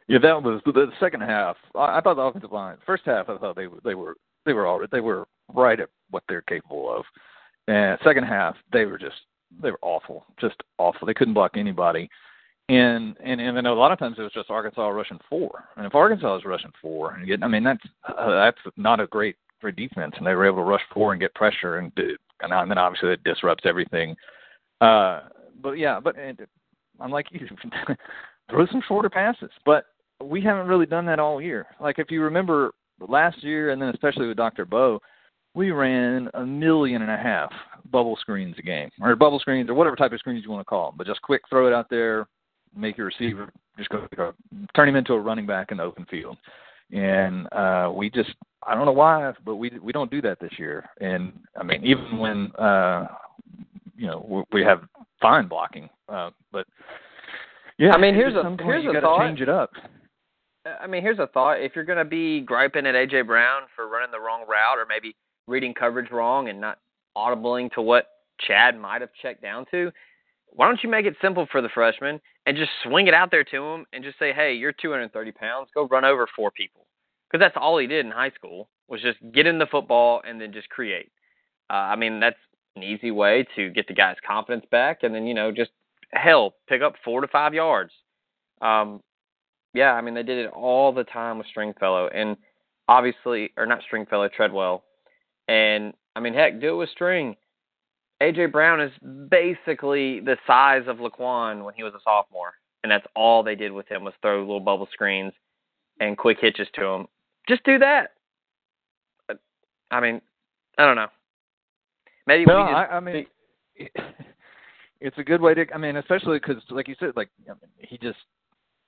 Yeah, 0.07 0.19
that 0.19 0.43
was 0.43 0.61
the 0.65 0.87
second 0.99 1.21
half. 1.21 1.57
I, 1.73 1.97
I 1.97 2.01
thought 2.01 2.15
the 2.15 2.21
offensive 2.21 2.51
line. 2.51 2.77
First 2.85 3.03
half, 3.05 3.29
I 3.29 3.37
thought 3.37 3.55
they 3.55 3.67
they 3.83 3.95
were 3.95 4.15
they 4.45 4.53
were 4.53 4.67
all 4.67 4.81
they 4.91 5.01
were 5.01 5.27
right 5.53 5.79
at 5.79 5.89
what 6.11 6.23
they're 6.27 6.41
capable 6.41 6.95
of. 6.95 7.05
And 7.67 7.97
second 8.03 8.23
half, 8.23 8.55
they 8.71 8.85
were 8.85 8.99
just 8.99 9.15
they 9.61 9.71
were 9.71 9.79
awful, 9.81 10.25
just 10.39 10.55
awful. 10.77 11.07
They 11.07 11.13
couldn't 11.13 11.33
block 11.33 11.51
anybody. 11.55 12.09
And 12.69 13.15
and 13.23 13.41
and 13.41 13.57
then 13.57 13.65
a 13.65 13.73
lot 13.73 13.91
of 13.91 13.99
times 13.99 14.17
it 14.19 14.23
was 14.23 14.33
just 14.33 14.49
Arkansas 14.49 14.87
rushing 14.87 15.19
four. 15.29 15.65
And 15.77 15.85
if 15.85 15.95
Arkansas 15.95 16.37
is 16.37 16.45
rushing 16.45 16.71
four, 16.81 17.13
and 17.13 17.25
get, 17.25 17.43
I 17.43 17.47
mean 17.47 17.63
that's 17.63 17.83
uh, 18.07 18.29
that's 18.29 18.57
not 18.77 18.99
a 18.99 19.07
great 19.07 19.35
great 19.61 19.75
defense, 19.75 20.13
and 20.17 20.25
they 20.25 20.35
were 20.35 20.45
able 20.45 20.57
to 20.57 20.63
rush 20.63 20.81
four 20.93 21.13
and 21.13 21.21
get 21.21 21.33
pressure, 21.33 21.77
and 21.77 21.91
and 22.41 22.71
then 22.71 22.77
obviously 22.77 23.13
it 23.13 23.23
disrupts 23.23 23.65
everything. 23.65 24.15
Uh, 24.81 25.21
but 25.61 25.73
yeah, 25.73 25.99
but 25.99 26.17
and, 26.17 26.45
unlike 26.99 27.27
you, 27.31 27.47
throw 28.49 28.65
some 28.67 28.83
shorter 28.87 29.09
passes. 29.09 29.51
But 29.65 29.85
we 30.23 30.41
haven't 30.41 30.67
really 30.67 30.85
done 30.85 31.05
that 31.05 31.19
all 31.19 31.41
year. 31.41 31.67
Like 31.79 31.99
if 31.99 32.11
you 32.11 32.21
remember 32.21 32.71
last 32.99 33.43
year, 33.43 33.71
and 33.71 33.81
then 33.81 33.89
especially 33.89 34.27
with 34.27 34.37
Dr. 34.37 34.65
Bo, 34.65 35.01
we 35.53 35.71
ran 35.71 36.29
a 36.33 36.45
million 36.45 37.01
and 37.01 37.11
a 37.11 37.17
half 37.17 37.51
bubble 37.91 38.17
screens 38.19 38.55
a 38.59 38.61
game, 38.61 38.89
or 39.01 39.15
bubble 39.15 39.39
screens, 39.39 39.69
or 39.69 39.73
whatever 39.73 39.95
type 39.95 40.11
of 40.11 40.19
screens 40.19 40.43
you 40.43 40.51
want 40.51 40.61
to 40.61 40.69
call 40.69 40.89
them. 40.89 40.97
But 40.97 41.07
just 41.07 41.21
quick, 41.21 41.41
throw 41.49 41.67
it 41.67 41.73
out 41.73 41.89
there, 41.89 42.27
make 42.75 42.97
your 42.97 43.07
receiver 43.07 43.49
just 43.77 43.89
go, 43.89 44.07
go 44.15 44.33
turn 44.75 44.89
him 44.89 44.95
into 44.95 45.13
a 45.13 45.19
running 45.19 45.45
back 45.45 45.71
in 45.71 45.77
the 45.77 45.83
open 45.83 46.05
field. 46.05 46.37
And 46.91 47.47
uh, 47.51 47.91
we 47.93 48.09
just, 48.09 48.31
I 48.65 48.75
don't 48.75 48.85
know 48.85 48.91
why, 48.91 49.33
but 49.43 49.55
we 49.55 49.71
we 49.81 49.91
don't 49.91 50.11
do 50.11 50.21
that 50.21 50.39
this 50.39 50.51
year. 50.57 50.87
And 51.01 51.33
I 51.59 51.63
mean, 51.63 51.83
even 51.83 52.17
when 52.17 52.51
uh, 52.55 53.07
you 53.97 54.07
know 54.07 54.45
we 54.51 54.61
have 54.61 54.81
fine 55.21 55.47
blocking, 55.47 55.89
uh, 56.09 56.29
but 56.51 56.67
yeah, 57.77 57.91
I 57.91 57.97
mean, 57.97 58.13
here's 58.13 58.35
a 58.35 58.55
here's 58.61 58.85
a 58.85 59.01
thought. 59.01 59.25
Change 59.25 59.41
it 59.41 59.49
up. 59.49 59.71
I 60.65 60.87
mean, 60.87 61.01
here's 61.03 61.19
a 61.19 61.27
thought. 61.27 61.61
If 61.61 61.75
you're 61.75 61.85
going 61.85 61.99
to 61.99 62.05
be 62.05 62.41
griping 62.41 62.87
at 62.87 62.95
AJ 62.95 63.27
Brown 63.27 63.63
for 63.75 63.87
running 63.87 64.11
the 64.11 64.19
wrong 64.19 64.41
route 64.47 64.79
or 64.79 64.85
maybe 64.87 65.15
reading 65.47 65.73
coverage 65.73 66.11
wrong 66.11 66.49
and 66.49 66.59
not 66.59 66.79
audibling 67.15 67.71
to 67.73 67.81
what 67.81 68.07
Chad 68.39 68.79
might 68.79 69.01
have 69.01 69.11
checked 69.21 69.41
down 69.41 69.65
to, 69.71 69.91
why 70.49 70.67
don't 70.67 70.81
you 70.83 70.89
make 70.89 71.05
it 71.05 71.15
simple 71.21 71.47
for 71.51 71.61
the 71.61 71.69
freshman 71.69 72.19
and 72.45 72.57
just 72.57 72.71
swing 72.83 73.07
it 73.07 73.13
out 73.13 73.29
there 73.29 73.43
to 73.43 73.63
him 73.63 73.85
and 73.93 74.03
just 74.03 74.17
say, 74.17 74.33
hey, 74.33 74.53
you're 74.53 74.71
230 74.71 75.31
pounds, 75.33 75.69
go 75.73 75.87
run 75.87 76.05
over 76.05 76.27
four 76.35 76.49
people. 76.51 76.87
Because 77.29 77.43
that's 77.43 77.57
all 77.59 77.77
he 77.77 77.87
did 77.87 78.05
in 78.05 78.11
high 78.11 78.31
school 78.31 78.69
was 78.87 79.01
just 79.01 79.17
get 79.33 79.45
in 79.45 79.59
the 79.59 79.65
football 79.65 80.21
and 80.27 80.39
then 80.39 80.53
just 80.53 80.69
create. 80.69 81.11
Uh, 81.69 81.73
I 81.73 81.95
mean, 81.95 82.19
that's 82.19 82.37
an 82.75 82.83
easy 82.83 83.11
way 83.11 83.45
to 83.55 83.69
get 83.69 83.87
the 83.87 83.93
guy's 83.93 84.17
confidence 84.25 84.65
back 84.71 84.99
and 85.03 85.13
then, 85.13 85.27
you 85.27 85.33
know, 85.33 85.51
just 85.51 85.71
hell, 86.13 86.55
pick 86.67 86.81
up 86.81 86.93
four 87.03 87.21
to 87.21 87.27
five 87.27 87.53
yards. 87.53 87.91
Um, 88.61 89.01
yeah, 89.75 89.93
I 89.93 90.01
mean, 90.01 90.13
they 90.13 90.23
did 90.23 90.37
it 90.37 90.51
all 90.51 90.91
the 90.91 91.03
time 91.03 91.37
with 91.37 91.47
Stringfellow. 91.47 92.07
And 92.07 92.37
obviously, 92.87 93.51
or 93.57 93.65
not 93.65 93.81
Stringfellow, 93.83 94.29
Treadwell. 94.29 94.83
And 95.47 95.93
I 96.15 96.19
mean, 96.19 96.33
heck, 96.33 96.59
do 96.59 96.73
it 96.73 96.77
with 96.77 96.89
String. 96.89 97.35
AJ 98.21 98.51
Brown 98.51 98.79
is 98.79 98.91
basically 99.29 100.21
the 100.21 100.37
size 100.47 100.83
of 100.87 100.97
Laquon 100.97 101.65
when 101.65 101.73
he 101.73 101.83
was 101.83 101.93
a 101.93 101.99
sophomore, 102.03 102.53
and 102.83 102.91
that's 102.91 103.05
all 103.15 103.43
they 103.43 103.55
did 103.55 103.71
with 103.71 103.87
him 103.89 104.05
was 104.05 104.13
throw 104.21 104.39
little 104.39 104.61
bubble 104.61 104.87
screens 104.93 105.33
and 105.99 106.17
quick 106.17 106.37
hitches 106.39 106.67
to 106.75 106.85
him. 106.85 107.07
Just 107.47 107.63
do 107.65 107.77
that. 107.79 108.11
I 109.91 109.99
mean, 109.99 110.21
I 110.77 110.85
don't 110.85 110.95
know. 110.95 111.07
Maybe 112.25 112.45
no, 112.45 112.57
we 112.57 112.63
just, 112.63 112.75
I, 112.75 112.85
I 112.85 112.99
mean, 112.99 113.25
it's 115.01 115.17
a 115.17 115.23
good 115.23 115.41
way 115.41 115.53
to. 115.53 115.65
I 115.73 115.77
mean, 115.77 115.97
especially 115.97 116.39
because, 116.39 116.63
like 116.69 116.87
you 116.87 116.95
said, 116.99 117.11
like 117.15 117.29
I 117.45 117.51
mean, 117.51 117.71
he 117.77 117.97
just. 117.97 118.17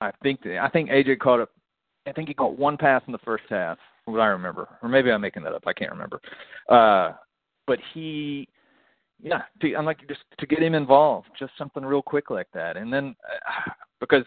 I 0.00 0.10
think 0.22 0.46
I 0.46 0.68
think 0.68 0.90
AJ 0.90 1.18
caught 1.18 1.40
up. 1.40 1.50
I 2.06 2.12
think 2.12 2.28
he 2.28 2.34
caught 2.34 2.58
one 2.58 2.76
pass 2.76 3.02
in 3.06 3.12
the 3.12 3.18
first 3.18 3.44
half, 3.50 3.78
what 4.06 4.20
I 4.20 4.26
remember, 4.26 4.68
or 4.82 4.88
maybe 4.88 5.10
I'm 5.10 5.20
making 5.20 5.42
that 5.42 5.52
up. 5.52 5.64
I 5.66 5.72
can't 5.72 5.90
remember. 5.90 6.20
Uh, 6.68 7.12
but 7.66 7.78
he 7.92 8.48
yeah, 9.20 9.42
to, 9.60 9.74
I'm 9.74 9.84
like 9.84 10.06
just 10.08 10.20
to 10.38 10.46
get 10.46 10.62
him 10.62 10.74
involved, 10.74 11.28
just 11.38 11.52
something 11.58 11.84
real 11.84 12.02
quick 12.02 12.30
like 12.30 12.48
that, 12.54 12.76
and 12.76 12.92
then 12.92 13.14
uh, 13.28 13.70
because 14.00 14.24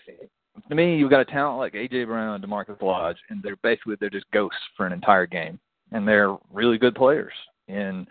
to 0.67 0.75
me 0.75 0.97
you've 0.97 1.10
got 1.10 1.21
a 1.21 1.25
talent 1.25 1.60
like 1.60 1.73
AJ 1.73 2.07
Brown 2.07 2.36
and 2.36 2.43
DaMarkus 2.43 2.81
Lodge, 2.81 3.17
and 3.29 3.41
they're 3.41 3.57
basically 3.57 3.95
they're 3.99 4.10
just 4.10 4.29
ghosts 4.31 4.60
for 4.75 4.86
an 4.86 4.93
entire 4.93 5.25
game, 5.25 5.60
and 5.91 6.07
they're 6.07 6.36
really 6.51 6.77
good 6.77 6.95
players. 6.95 7.34
And 7.67 8.07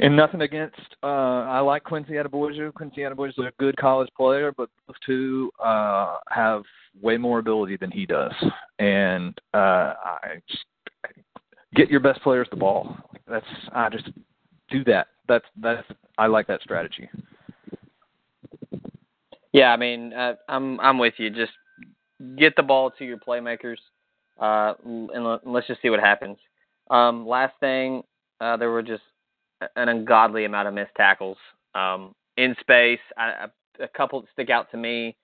and 0.00 0.16
nothing 0.16 0.42
against 0.42 0.80
uh 1.02 1.06
I 1.06 1.60
like 1.60 1.84
Quincy 1.84 2.12
Adeboyejo. 2.12 2.72
Quincy 2.74 3.00
Adeboyejo 3.02 3.28
is 3.28 3.38
a 3.38 3.52
good 3.58 3.76
college 3.76 4.08
player, 4.16 4.52
but 4.56 4.68
those 4.86 4.96
two 5.04 5.50
uh 5.62 6.18
have 6.30 6.62
way 7.00 7.16
more 7.16 7.38
ability 7.38 7.76
than 7.76 7.90
he 7.90 8.06
does. 8.06 8.32
And 8.78 9.38
uh 9.54 9.94
I 10.04 10.42
just 10.48 10.64
get 11.74 11.90
your 11.90 12.00
best 12.00 12.20
players 12.22 12.48
the 12.50 12.56
ball. 12.56 12.96
That's 13.28 13.46
I 13.72 13.88
just 13.88 14.08
do 14.70 14.84
that 14.84 15.08
that's 15.30 15.46
that's 15.62 15.86
I 16.18 16.26
like 16.26 16.46
that 16.48 16.60
strategy. 16.60 17.08
Yeah, 19.52 19.72
I 19.72 19.76
mean, 19.76 20.12
uh, 20.12 20.34
I'm 20.48 20.78
I'm 20.80 20.98
with 20.98 21.14
you. 21.18 21.30
Just 21.30 21.52
get 22.36 22.54
the 22.56 22.62
ball 22.62 22.90
to 22.98 23.04
your 23.04 23.16
playmakers, 23.16 23.76
uh, 24.38 24.74
and 24.84 25.40
let's 25.44 25.66
just 25.66 25.80
see 25.80 25.88
what 25.88 26.00
happens. 26.00 26.36
Um, 26.90 27.26
last 27.26 27.54
thing, 27.60 28.02
uh, 28.40 28.56
there 28.56 28.70
were 28.70 28.82
just 28.82 29.02
an 29.76 29.88
ungodly 29.88 30.44
amount 30.44 30.68
of 30.68 30.74
missed 30.74 30.94
tackles 30.96 31.38
um, 31.74 32.14
in 32.36 32.54
space. 32.60 33.00
A 33.18 33.88
couple 33.96 34.20
that 34.20 34.30
stick 34.32 34.50
out 34.50 34.70
to 34.70 34.76
me. 34.76 35.16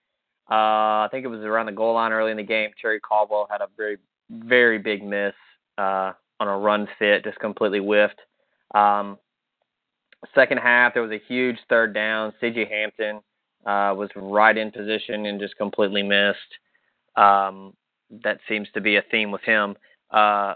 Uh, 0.51 1.05
I 1.05 1.09
think 1.11 1.25
it 1.25 1.29
was 1.29 1.41
around 1.41 1.67
the 1.67 1.73
goal 1.73 1.95
line 1.95 2.13
early 2.13 2.31
in 2.31 2.37
the 2.37 2.43
game. 2.43 2.71
Terry 2.81 3.01
Caldwell 3.01 3.49
had 3.51 3.61
a 3.61 3.67
very, 3.77 3.99
very 4.31 4.79
big 4.79 5.03
miss 5.05 5.35
uh, 5.77 6.13
on 6.39 6.49
a 6.49 6.57
run 6.57 6.89
fit, 6.99 7.25
just 7.25 7.39
completely 7.41 7.81
whiffed. 7.81 8.21
Um, 8.75 9.19
Second 10.35 10.59
half, 10.59 10.95
there 10.95 11.03
was 11.03 11.13
a 11.13 11.23
huge 11.29 11.57
third 11.69 11.95
down. 11.95 12.33
C.J. 12.41 12.67
Hampton 12.67 13.17
uh, 13.65 13.95
was 13.95 14.11
right 14.17 14.57
in 14.57 14.71
position 14.71 15.27
and 15.27 15.41
just 15.41 15.57
completely 15.57 16.03
missed. 16.03 16.39
Um, 17.17 17.75
that 18.23 18.39
seems 18.49 18.69
to 18.75 18.81
be 18.81 18.97
a 18.97 19.03
theme 19.11 19.31
with 19.31 19.43
him. 19.43 19.77
Uh, 20.11 20.55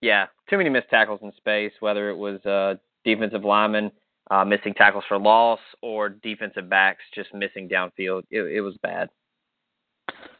yeah, 0.00 0.26
too 0.48 0.56
many 0.56 0.68
missed 0.68 0.90
tackles 0.90 1.20
in 1.22 1.32
space, 1.36 1.72
whether 1.80 2.10
it 2.10 2.16
was 2.16 2.44
uh, 2.44 2.74
defensive 3.04 3.44
linemen 3.44 3.90
uh, 4.30 4.44
missing 4.44 4.74
tackles 4.74 5.04
for 5.08 5.18
loss 5.18 5.60
or 5.82 6.08
defensive 6.08 6.68
backs 6.68 7.02
just 7.14 7.32
missing 7.32 7.68
downfield. 7.68 8.22
It, 8.30 8.42
it 8.42 8.60
was 8.60 8.76
bad. 8.82 9.08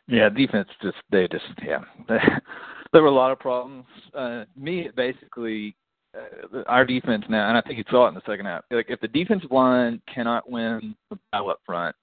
Yeah, 0.09 0.29
defense 0.29 0.69
just 0.83 0.97
they 1.11 1.27
just 1.29 1.45
yeah. 1.65 1.81
there 2.93 3.03
were 3.03 3.09
a 3.09 3.15
lot 3.15 3.33
of 3.33 3.39
problems. 3.39 3.87
Uh, 4.15 4.45
me 4.57 4.89
basically 4.97 5.75
uh, 6.17 6.63
our 6.67 6.85
defense 6.85 7.25
now, 7.29 7.49
and 7.49 7.59
I 7.59 7.61
think 7.61 7.79
you 7.79 7.85
saw 7.91 8.07
it 8.07 8.11
in 8.11 8.15
the 8.15 8.23
second 8.27 8.47
half. 8.47 8.65
Like 8.71 8.87
if 8.89 9.01
the 9.01 9.09
defensive 9.09 9.51
line 9.51 10.01
cannot 10.13 10.49
win 10.49 10.95
the 11.11 11.19
battle 11.33 11.51
up 11.51 11.61
front, 11.67 11.97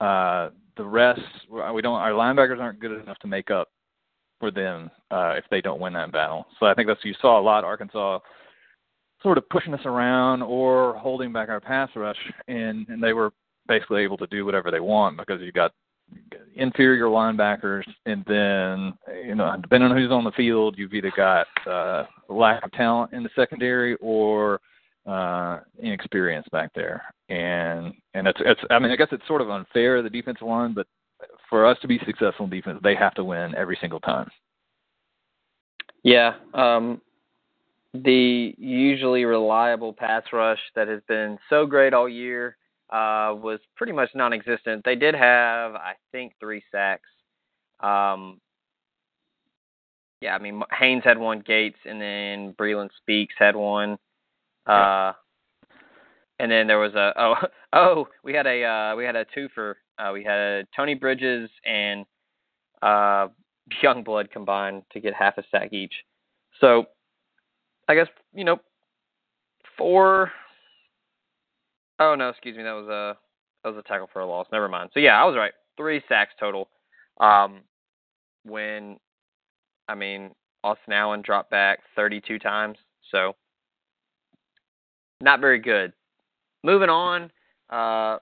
uh, 0.00 0.50
the 0.76 0.84
rest 0.84 1.20
we 1.50 1.82
don't. 1.82 1.94
Our 1.94 2.12
linebackers 2.12 2.60
aren't 2.60 2.80
good 2.80 2.92
enough 2.92 3.18
to 3.18 3.26
make 3.26 3.50
up 3.50 3.68
for 4.38 4.50
them 4.50 4.90
uh, 5.10 5.34
if 5.36 5.44
they 5.50 5.60
don't 5.60 5.80
win 5.80 5.92
that 5.94 6.12
battle. 6.12 6.46
So 6.60 6.66
I 6.66 6.74
think 6.74 6.88
that's 6.88 7.04
you 7.04 7.14
saw 7.20 7.40
a 7.40 7.42
lot. 7.42 7.64
Arkansas 7.64 8.18
sort 9.22 9.38
of 9.38 9.48
pushing 9.48 9.74
us 9.74 9.84
around 9.84 10.42
or 10.42 10.94
holding 10.98 11.32
back 11.32 11.48
our 11.48 11.60
pass 11.60 11.90
rush, 11.96 12.18
and 12.48 12.88
and 12.88 13.02
they 13.02 13.12
were 13.12 13.32
basically 13.68 14.02
able 14.02 14.16
to 14.18 14.26
do 14.28 14.44
whatever 14.44 14.70
they 14.70 14.80
want 14.80 15.16
because 15.16 15.40
you 15.40 15.52
got 15.52 15.72
inferior 16.54 17.06
linebackers, 17.06 17.84
and 18.06 18.24
then 18.26 18.94
you 19.26 19.34
know, 19.34 19.56
depending 19.60 19.90
on 19.90 19.96
who's 19.96 20.10
on 20.10 20.24
the 20.24 20.30
field, 20.32 20.76
you've 20.78 20.94
either 20.94 21.12
got 21.16 21.46
uh, 21.66 22.04
lack 22.28 22.64
of 22.64 22.72
talent 22.72 23.12
in 23.12 23.22
the 23.22 23.30
secondary 23.34 23.96
or 23.96 24.60
uh, 25.06 25.60
inexperience 25.82 26.46
back 26.52 26.70
there, 26.74 27.02
and 27.28 27.92
and 28.14 28.26
it's 28.26 28.40
it's 28.44 28.60
I 28.70 28.78
mean 28.78 28.90
I 28.90 28.96
guess 28.96 29.08
it's 29.12 29.26
sort 29.26 29.40
of 29.40 29.50
unfair 29.50 30.02
the 30.02 30.10
defensive 30.10 30.46
line, 30.46 30.72
but 30.74 30.86
for 31.48 31.66
us 31.66 31.78
to 31.82 31.88
be 31.88 32.00
successful 32.04 32.44
in 32.44 32.50
defense, 32.50 32.80
they 32.82 32.94
have 32.94 33.14
to 33.14 33.24
win 33.24 33.54
every 33.54 33.78
single 33.80 34.00
time. 34.00 34.28
Yeah, 36.02 36.34
um, 36.54 37.00
the 37.92 38.54
usually 38.58 39.24
reliable 39.24 39.92
pass 39.92 40.22
rush 40.32 40.60
that 40.74 40.88
has 40.88 41.00
been 41.08 41.38
so 41.48 41.66
great 41.66 41.94
all 41.94 42.08
year 42.08 42.56
uh, 42.90 43.34
was 43.36 43.58
pretty 43.76 43.92
much 43.92 44.10
non-existent. 44.14 44.82
They 44.84 44.94
did 44.94 45.14
have, 45.14 45.74
I 45.74 45.94
think, 46.12 46.34
three 46.38 46.62
sacks. 46.70 47.08
Um, 47.80 48.40
yeah, 50.20 50.34
I 50.34 50.38
mean 50.38 50.62
Haynes 50.78 51.04
had 51.04 51.18
one, 51.18 51.40
Gates, 51.40 51.78
and 51.84 52.00
then 52.00 52.54
Breeland 52.54 52.90
Speaks 52.98 53.34
had 53.38 53.54
one. 53.54 53.98
Uh, 54.66 55.12
and 56.38 56.50
then 56.50 56.66
there 56.66 56.78
was 56.78 56.94
a 56.94 57.12
oh 57.16 57.34
oh 57.72 58.08
we 58.24 58.32
had 58.32 58.46
a 58.46 58.64
uh, 58.64 58.96
we 58.96 59.04
had 59.04 59.16
a 59.16 59.26
two 59.34 59.48
for 59.54 59.76
uh, 59.98 60.10
we 60.12 60.22
had 60.24 60.66
Tony 60.74 60.94
Bridges 60.94 61.50
and 61.64 62.04
uh, 62.82 63.28
Youngblood 63.82 64.30
combined 64.30 64.82
to 64.92 65.00
get 65.00 65.14
half 65.14 65.38
a 65.38 65.42
sack 65.50 65.72
each. 65.72 65.94
So 66.60 66.84
I 67.88 67.94
guess 67.94 68.08
you 68.34 68.44
know 68.44 68.58
four 69.78 70.30
Oh 71.98 72.14
no, 72.14 72.28
excuse 72.28 72.56
me. 72.56 72.62
That 72.62 72.72
was 72.72 72.88
a 72.88 73.16
that 73.62 73.74
was 73.74 73.78
a 73.78 73.88
tackle 73.88 74.08
for 74.12 74.20
a 74.20 74.26
loss. 74.26 74.46
Never 74.52 74.68
mind. 74.68 74.90
So 74.92 75.00
yeah, 75.00 75.20
I 75.20 75.24
was 75.24 75.36
right. 75.36 75.52
Three 75.76 76.02
sacks 76.08 76.34
total. 76.38 76.68
Um, 77.18 77.60
when 78.44 78.98
I 79.88 79.94
mean 79.94 80.30
Austin 80.62 80.92
Allen 80.92 81.22
dropped 81.22 81.50
back 81.50 81.80
32 81.94 82.38
times, 82.38 82.76
so 83.10 83.34
not 85.20 85.40
very 85.40 85.58
good. 85.58 85.92
Moving 86.62 86.90
on. 86.90 87.30
Uh, 87.70 88.18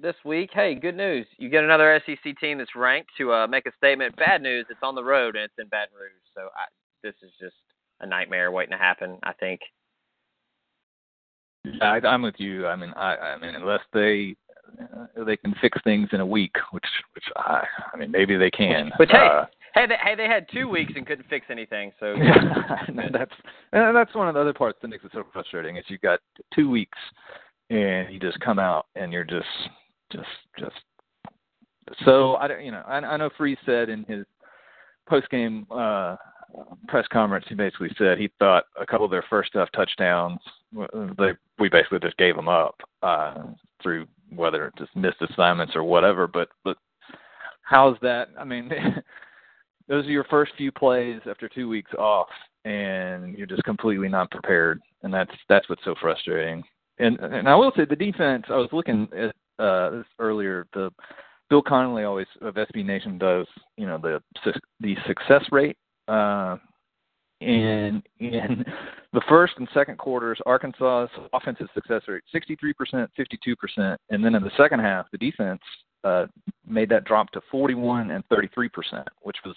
this 0.00 0.14
week, 0.24 0.50
hey, 0.52 0.74
good 0.74 0.96
news. 0.96 1.26
You 1.38 1.48
get 1.48 1.64
another 1.64 2.00
SEC 2.06 2.38
team 2.40 2.58
that's 2.58 2.74
ranked 2.74 3.10
to 3.18 3.32
uh, 3.32 3.46
make 3.46 3.66
a 3.66 3.72
statement. 3.76 4.16
Bad 4.16 4.42
news, 4.42 4.66
it's 4.70 4.80
on 4.82 4.94
the 4.94 5.04
road 5.04 5.36
and 5.36 5.44
it's 5.44 5.54
in 5.58 5.68
Baton 5.68 5.94
Rouge. 5.94 6.12
So 6.34 6.42
I, 6.42 6.64
this 7.02 7.14
is 7.22 7.30
just 7.40 7.56
a 8.00 8.06
nightmare 8.06 8.50
waiting 8.50 8.72
to 8.72 8.78
happen. 8.78 9.18
I 9.22 9.32
think. 9.34 9.60
I, 11.82 12.00
I'm 12.06 12.22
with 12.22 12.36
you. 12.38 12.66
I 12.66 12.76
mean, 12.76 12.92
I, 12.96 13.16
I 13.16 13.38
mean, 13.38 13.54
unless 13.54 13.82
they 13.92 14.34
uh, 14.80 15.24
they 15.24 15.36
can 15.36 15.54
fix 15.60 15.78
things 15.84 16.08
in 16.12 16.20
a 16.20 16.26
week, 16.26 16.54
which 16.70 16.84
which 17.14 17.24
I, 17.36 17.64
I 17.92 17.96
mean, 17.96 18.10
maybe 18.10 18.36
they 18.36 18.50
can. 18.50 18.90
But 18.96 19.10
hey, 19.10 19.28
uh, 19.30 19.44
hey, 19.74 19.86
they, 19.86 19.96
hey, 20.02 20.14
they 20.14 20.26
had 20.26 20.46
two 20.52 20.68
weeks 20.68 20.92
and 20.96 21.06
couldn't 21.06 21.28
fix 21.28 21.46
anything. 21.50 21.92
So 22.00 22.14
yeah, 22.18 22.86
that's 23.12 23.32
and 23.72 23.94
that's 23.94 24.14
one 24.14 24.28
of 24.28 24.34
the 24.34 24.40
other 24.40 24.54
parts 24.54 24.78
that 24.80 24.88
makes 24.88 25.04
it 25.04 25.10
so 25.12 25.24
frustrating. 25.32 25.76
Is 25.76 25.84
you've 25.88 26.00
got 26.00 26.20
two 26.54 26.70
weeks 26.70 26.98
and 27.70 28.12
you 28.12 28.18
just 28.18 28.38
come 28.40 28.58
out 28.58 28.86
and 28.96 29.12
you're 29.12 29.24
just 29.24 29.46
just 30.12 30.26
just 30.58 30.74
so 32.04 32.36
I 32.36 32.48
don't 32.48 32.64
you 32.64 32.72
know 32.72 32.82
I, 32.86 32.96
I 32.96 33.16
know 33.16 33.30
Freeze 33.36 33.58
said 33.64 33.88
in 33.88 34.04
his 34.04 34.26
post 35.08 35.30
game 35.30 35.66
uh, 35.70 36.16
press 36.88 37.06
conference 37.12 37.46
he 37.48 37.54
basically 37.54 37.90
said 37.96 38.18
he 38.18 38.30
thought 38.38 38.64
a 38.80 38.84
couple 38.84 39.04
of 39.04 39.10
their 39.10 39.24
first 39.30 39.50
half 39.54 39.70
touchdowns 39.72 40.40
they 41.18 41.30
we 41.58 41.68
basically 41.68 42.00
just 42.00 42.16
gave 42.16 42.36
them 42.36 42.48
up 42.48 42.80
uh, 43.02 43.34
through 43.82 44.06
whether 44.34 44.72
just 44.78 44.94
missed 44.94 45.22
assignments 45.30 45.74
or 45.74 45.84
whatever 45.84 46.26
but 46.26 46.48
but 46.64 46.76
how's 47.62 47.96
that? 48.02 48.28
I 48.38 48.44
mean 48.44 48.68
those 49.88 50.06
are 50.06 50.10
your 50.10 50.24
first 50.24 50.52
few 50.56 50.72
plays 50.72 51.20
after 51.28 51.48
two 51.48 51.68
weeks 51.68 51.92
off 51.98 52.28
and 52.64 53.36
you're 53.38 53.46
just 53.46 53.64
completely 53.64 54.08
not 54.08 54.30
prepared 54.30 54.80
and 55.02 55.14
that's 55.14 55.32
that's 55.48 55.68
what's 55.68 55.84
so 55.84 55.94
frustrating 56.00 56.62
and 57.00 57.18
and 57.20 57.48
I 57.48 57.54
will 57.54 57.72
say 57.76 57.84
the 57.84 57.96
defense 57.96 58.44
I 58.48 58.56
was 58.56 58.68
looking 58.72 59.08
at 59.16 59.34
uh 59.62 59.90
this 59.90 60.06
earlier 60.18 60.66
the 60.72 60.90
Bill 61.50 61.62
Connelly 61.62 62.04
always 62.04 62.28
of 62.40 62.54
SB 62.54 62.86
Nation 62.86 63.18
does, 63.18 63.46
you 63.76 63.86
know, 63.86 63.98
the 63.98 64.22
the 64.78 64.96
success 65.06 65.44
rate. 65.50 65.76
Uh, 66.06 66.56
and 67.40 68.02
in 68.20 68.64
the 69.12 69.22
first 69.28 69.54
and 69.58 69.68
second 69.74 69.98
quarters, 69.98 70.38
Arkansas's 70.46 71.10
offensive 71.32 71.68
success 71.74 72.02
rate 72.06 72.22
63%, 72.34 73.08
52%, 73.18 73.96
and 74.10 74.24
then 74.24 74.34
in 74.34 74.42
the 74.42 74.50
second 74.56 74.80
half, 74.80 75.06
the 75.10 75.18
defense 75.18 75.60
uh, 76.04 76.26
made 76.66 76.88
that 76.90 77.04
drop 77.04 77.30
to 77.32 77.40
41 77.50 78.10
and 78.10 78.24
33%, 78.28 78.70
which 79.22 79.36
was 79.44 79.56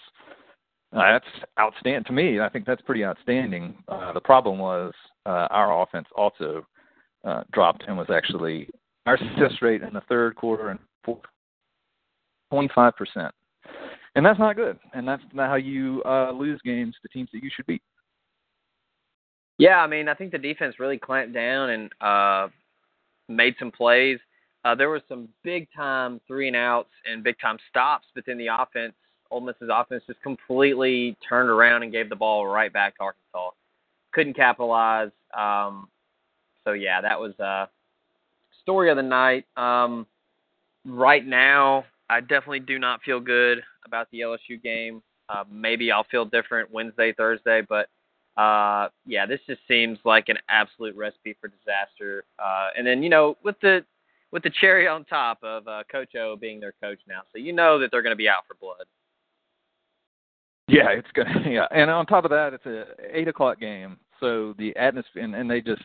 uh, 0.92 1.12
that's 1.12 1.24
outstanding 1.58 2.04
to 2.04 2.12
me. 2.12 2.40
I 2.40 2.48
think 2.48 2.66
that's 2.66 2.82
pretty 2.82 3.04
outstanding. 3.04 3.76
Uh, 3.88 4.12
the 4.12 4.20
problem 4.20 4.58
was 4.58 4.92
uh, 5.26 5.48
our 5.50 5.82
offense 5.82 6.06
also 6.16 6.66
uh, 7.24 7.42
dropped 7.52 7.84
and 7.86 7.96
was 7.96 8.08
actually 8.10 8.68
our 9.06 9.18
success 9.18 9.52
rate 9.60 9.82
in 9.82 9.92
the 9.92 10.02
third 10.02 10.34
quarter 10.36 10.68
and 10.70 10.78
fourth 11.04 11.20
25%. 12.52 13.30
And 14.16 14.24
that's 14.24 14.38
not 14.38 14.56
good. 14.56 14.78
And 14.92 15.06
that's 15.06 15.22
not 15.32 15.48
how 15.48 15.56
you 15.56 16.02
uh, 16.04 16.30
lose 16.30 16.60
games 16.64 16.94
to 17.02 17.08
teams 17.08 17.28
that 17.32 17.42
you 17.42 17.50
should 17.54 17.66
beat. 17.66 17.82
Yeah, 19.58 19.78
I 19.78 19.86
mean, 19.86 20.08
I 20.08 20.14
think 20.14 20.32
the 20.32 20.38
defense 20.38 20.76
really 20.78 20.98
clamped 20.98 21.34
down 21.34 21.70
and 21.70 21.90
uh, 22.00 22.48
made 23.28 23.54
some 23.58 23.70
plays. 23.70 24.18
Uh, 24.64 24.74
there 24.74 24.88
were 24.88 25.02
some 25.08 25.28
big 25.42 25.68
time 25.76 26.20
three 26.26 26.48
and 26.48 26.56
outs 26.56 26.90
and 27.10 27.22
big 27.22 27.36
time 27.40 27.58
stops, 27.68 28.06
but 28.14 28.24
then 28.26 28.38
the 28.38 28.48
offense, 28.48 28.94
Ole 29.30 29.40
Miss's 29.40 29.68
offense, 29.72 30.02
just 30.06 30.22
completely 30.22 31.16
turned 31.28 31.50
around 31.50 31.82
and 31.82 31.92
gave 31.92 32.08
the 32.08 32.16
ball 32.16 32.46
right 32.46 32.72
back 32.72 32.96
to 32.96 33.02
Arkansas. 33.02 33.50
Couldn't 34.12 34.34
capitalize. 34.34 35.10
Um, 35.36 35.88
so 36.64 36.72
yeah, 36.72 37.00
that 37.00 37.18
was 37.18 37.38
uh, 37.40 37.66
story 38.62 38.90
of 38.90 38.96
the 38.96 39.02
night. 39.02 39.46
Um, 39.56 40.06
right 40.84 41.24
now, 41.24 41.84
I 42.08 42.20
definitely 42.20 42.60
do 42.60 42.78
not 42.78 43.02
feel 43.02 43.20
good 43.20 43.62
about 43.86 44.08
the 44.10 44.20
LSU 44.20 44.62
game. 44.62 45.02
Uh, 45.28 45.44
maybe 45.50 45.90
I'll 45.90 46.06
feel 46.10 46.24
different 46.24 46.70
Wednesday, 46.70 47.12
Thursday, 47.16 47.62
but 47.66 47.88
uh, 48.36 48.88
yeah, 49.06 49.26
this 49.26 49.40
just 49.46 49.60
seems 49.68 49.98
like 50.04 50.28
an 50.28 50.38
absolute 50.48 50.96
recipe 50.96 51.36
for 51.40 51.48
disaster. 51.48 52.24
Uh, 52.38 52.68
and 52.76 52.86
then 52.86 53.02
you 53.02 53.08
know, 53.08 53.36
with 53.44 53.56
the 53.60 53.84
with 54.32 54.42
the 54.42 54.50
cherry 54.60 54.88
on 54.88 55.04
top 55.04 55.38
of 55.42 55.66
uh, 55.68 55.82
Coach 55.90 56.14
O 56.16 56.36
being 56.36 56.60
their 56.60 56.74
coach 56.82 56.98
now, 57.06 57.20
so 57.32 57.38
you 57.38 57.52
know 57.52 57.78
that 57.78 57.90
they're 57.90 58.02
going 58.02 58.12
to 58.12 58.16
be 58.16 58.28
out 58.28 58.42
for 58.48 58.54
blood. 58.60 58.86
Yeah, 60.66 60.88
it's 60.90 61.08
gonna. 61.14 61.44
Yeah, 61.48 61.66
and 61.70 61.90
on 61.90 62.06
top 62.06 62.24
of 62.24 62.30
that, 62.30 62.52
it's 62.52 62.66
a 62.66 62.84
eight 63.12 63.28
o'clock 63.28 63.60
game, 63.60 63.98
so 64.20 64.54
the 64.58 64.74
atmosphere 64.76 65.22
and, 65.22 65.34
and 65.34 65.50
they 65.50 65.60
just. 65.60 65.82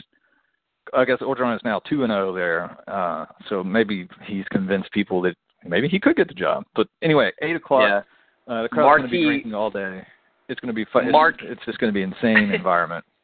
I 0.93 1.05
guess 1.05 1.19
Orgeron 1.19 1.55
is 1.55 1.61
now 1.63 1.79
two 1.87 2.03
and 2.03 2.11
zero 2.11 2.29
oh 2.29 2.33
there, 2.33 2.77
uh, 2.87 3.25
so 3.47 3.63
maybe 3.63 4.07
he's 4.25 4.45
convinced 4.51 4.91
people 4.91 5.21
that 5.23 5.35
maybe 5.65 5.87
he 5.87 5.99
could 5.99 6.15
get 6.15 6.27
the 6.27 6.33
job. 6.33 6.63
But 6.75 6.87
anyway, 7.01 7.31
eight 7.41 7.55
o'clock. 7.55 7.83
Yeah. 7.87 8.53
Uh, 8.53 8.63
the 8.63 8.69
crowd's 8.69 9.01
going 9.01 9.03
to 9.03 9.09
be 9.09 9.23
drinking 9.23 9.53
all 9.53 9.69
day. 9.69 10.01
It's 10.47 10.59
going 10.59 10.69
to 10.69 10.73
be 10.73 10.85
fun. 10.91 11.11
Mark, 11.11 11.35
it's, 11.41 11.51
it's 11.51 11.65
just 11.65 11.77
going 11.77 11.93
to 11.93 11.93
be 11.93 12.01
insane 12.01 12.51
environment. 12.51 13.05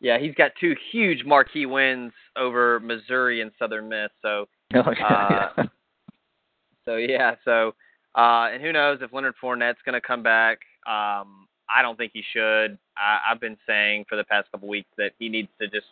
Yeah, 0.00 0.18
he's 0.18 0.34
got 0.34 0.50
two 0.60 0.74
huge 0.92 1.24
marquee 1.24 1.64
wins 1.64 2.12
over 2.36 2.78
Missouri 2.80 3.40
and 3.40 3.50
Southern 3.58 3.88
Miss. 3.88 4.10
So, 4.20 4.44
oh, 4.74 4.92
yeah. 4.98 5.48
uh, 5.56 5.62
so 6.84 6.96
yeah, 6.96 7.36
so 7.42 7.74
uh, 8.14 8.48
and 8.52 8.62
who 8.62 8.70
knows 8.70 8.98
if 9.00 9.14
Leonard 9.14 9.34
Fournette's 9.42 9.78
going 9.86 9.94
to 9.94 10.06
come 10.06 10.22
back? 10.22 10.58
Um, 10.86 11.48
I 11.68 11.80
don't 11.80 11.96
think 11.96 12.12
he 12.12 12.22
should. 12.34 12.78
I, 12.98 13.18
I've 13.30 13.40
been 13.40 13.56
saying 13.66 14.04
for 14.06 14.16
the 14.16 14.24
past 14.24 14.50
couple 14.52 14.68
weeks 14.68 14.90
that 14.98 15.12
he 15.18 15.30
needs 15.30 15.48
to 15.60 15.68
just 15.68 15.86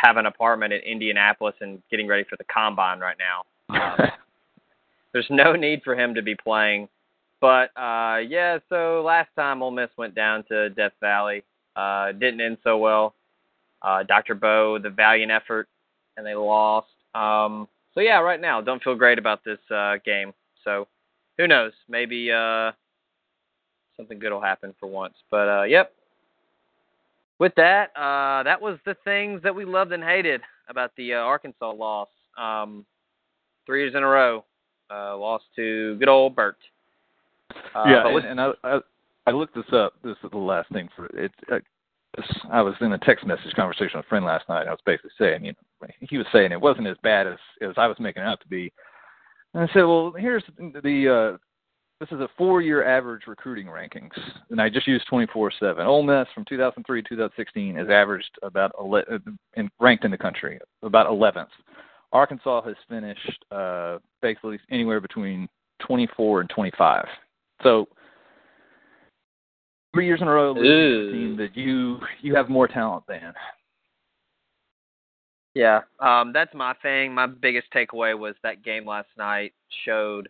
have 0.00 0.16
an 0.16 0.26
apartment 0.26 0.72
in 0.72 0.80
Indianapolis 0.80 1.54
and 1.60 1.82
getting 1.90 2.06
ready 2.06 2.24
for 2.24 2.36
the 2.36 2.44
combine 2.44 3.00
right 3.00 3.16
now. 3.18 3.44
Um, 4.00 4.10
there's 5.12 5.26
no 5.30 5.54
need 5.54 5.82
for 5.82 5.96
him 5.96 6.14
to 6.14 6.22
be 6.22 6.36
playing. 6.36 6.88
But 7.40 7.70
uh, 7.76 8.18
yeah, 8.18 8.58
so 8.68 9.02
last 9.04 9.28
time 9.34 9.62
Ole 9.62 9.70
Miss 9.70 9.90
went 9.96 10.14
down 10.14 10.44
to 10.48 10.70
Death 10.70 10.92
Valley, 11.00 11.42
uh, 11.74 12.12
didn't 12.12 12.40
end 12.40 12.58
so 12.62 12.78
well. 12.78 13.14
Uh, 13.82 14.02
Dr. 14.02 14.34
Bo, 14.34 14.78
the 14.78 14.90
valiant 14.90 15.32
effort, 15.32 15.66
and 16.16 16.26
they 16.26 16.34
lost. 16.34 16.88
Um, 17.14 17.66
so 17.94 18.00
yeah, 18.00 18.18
right 18.18 18.40
now 18.40 18.60
don't 18.60 18.82
feel 18.82 18.94
great 18.94 19.18
about 19.18 19.42
this 19.44 19.58
uh, 19.74 19.96
game. 20.04 20.32
So 20.64 20.86
who 21.38 21.48
knows? 21.48 21.72
Maybe 21.88 22.30
uh, 22.30 22.72
something 23.96 24.18
good 24.18 24.32
will 24.32 24.40
happen 24.40 24.74
for 24.78 24.86
once. 24.86 25.14
But 25.30 25.48
uh, 25.48 25.62
yep. 25.62 25.92
With 27.40 27.54
that, 27.56 27.90
uh, 27.96 28.42
that 28.44 28.60
was 28.60 28.78
the 28.84 28.94
things 29.02 29.42
that 29.42 29.54
we 29.54 29.64
loved 29.64 29.92
and 29.92 30.04
hated 30.04 30.42
about 30.68 30.92
the 30.96 31.14
uh, 31.14 31.16
Arkansas 31.16 31.72
loss. 31.72 32.08
Um, 32.38 32.84
three 33.66 33.80
years 33.80 33.94
in 33.96 34.02
a 34.02 34.06
row, 34.06 34.44
uh, 34.90 35.16
lost 35.16 35.44
to 35.56 35.96
good 35.96 36.08
old 36.08 36.36
Bert. 36.36 36.58
Uh, 37.74 37.84
yeah, 37.86 38.06
and, 38.06 38.26
and 38.26 38.40
I, 38.40 38.50
I 38.62 38.80
I 39.26 39.30
looked 39.30 39.54
this 39.54 39.72
up. 39.72 39.94
This 40.04 40.16
is 40.22 40.30
the 40.30 40.38
last 40.38 40.70
thing 40.70 40.88
for 40.94 41.06
it. 41.06 41.32
Uh, 41.50 41.58
I 42.50 42.60
was 42.60 42.74
in 42.80 42.92
a 42.92 42.98
text 42.98 43.26
message 43.26 43.54
conversation 43.54 43.98
with 43.98 44.06
a 44.06 44.08
friend 44.08 44.24
last 44.24 44.48
night. 44.48 44.62
And 44.62 44.68
I 44.68 44.72
was 44.72 44.80
basically 44.84 45.10
saying, 45.18 45.44
you 45.44 45.52
know, 45.52 45.88
he 46.00 46.18
was 46.18 46.26
saying 46.32 46.52
it 46.52 46.60
wasn't 46.60 46.88
as 46.88 46.96
bad 47.02 47.26
as 47.26 47.38
as 47.62 47.72
I 47.76 47.86
was 47.86 47.96
making 47.98 48.22
it 48.22 48.26
out 48.26 48.40
to 48.42 48.48
be. 48.48 48.72
And 49.54 49.62
I 49.62 49.72
said, 49.72 49.82
well, 49.82 50.12
here's 50.16 50.44
the 50.58 51.36
uh, 51.36 51.38
this 52.00 52.08
is 52.12 52.20
a 52.20 52.28
four-year 52.38 52.82
average 52.84 53.26
recruiting 53.26 53.66
rankings, 53.66 54.18
and 54.48 54.60
I 54.60 54.70
just 54.70 54.86
used 54.86 55.06
24/7. 55.06 55.84
Ole 55.84 56.02
Miss 56.02 56.26
from 56.34 56.46
2003 56.46 57.02
to 57.02 57.08
2016 57.10 57.76
is 57.76 57.90
averaged 57.90 58.38
about 58.42 58.72
11, 58.80 59.38
and 59.54 59.70
ranked 59.78 60.04
in 60.06 60.10
the 60.10 60.18
country 60.18 60.58
about 60.82 61.06
11th. 61.06 61.50
Arkansas 62.12 62.62
has 62.62 62.76
finished 62.88 63.44
uh, 63.52 63.98
basically 64.22 64.58
anywhere 64.70 65.00
between 65.00 65.46
24 65.80 66.40
and 66.40 66.50
25. 66.50 67.04
So 67.62 67.86
three 69.94 70.06
years 70.06 70.22
in 70.22 70.28
a 70.28 70.32
row, 70.32 70.54
team 70.54 71.36
that 71.36 71.54
you 71.54 71.98
you 72.22 72.34
have 72.34 72.48
more 72.48 72.66
talent 72.66 73.04
than. 73.06 73.34
Yeah, 75.54 75.80
um, 75.98 76.32
that's 76.32 76.54
my 76.54 76.74
thing. 76.80 77.12
My 77.12 77.26
biggest 77.26 77.66
takeaway 77.74 78.18
was 78.18 78.36
that 78.42 78.64
game 78.64 78.86
last 78.86 79.08
night 79.18 79.52
showed 79.84 80.28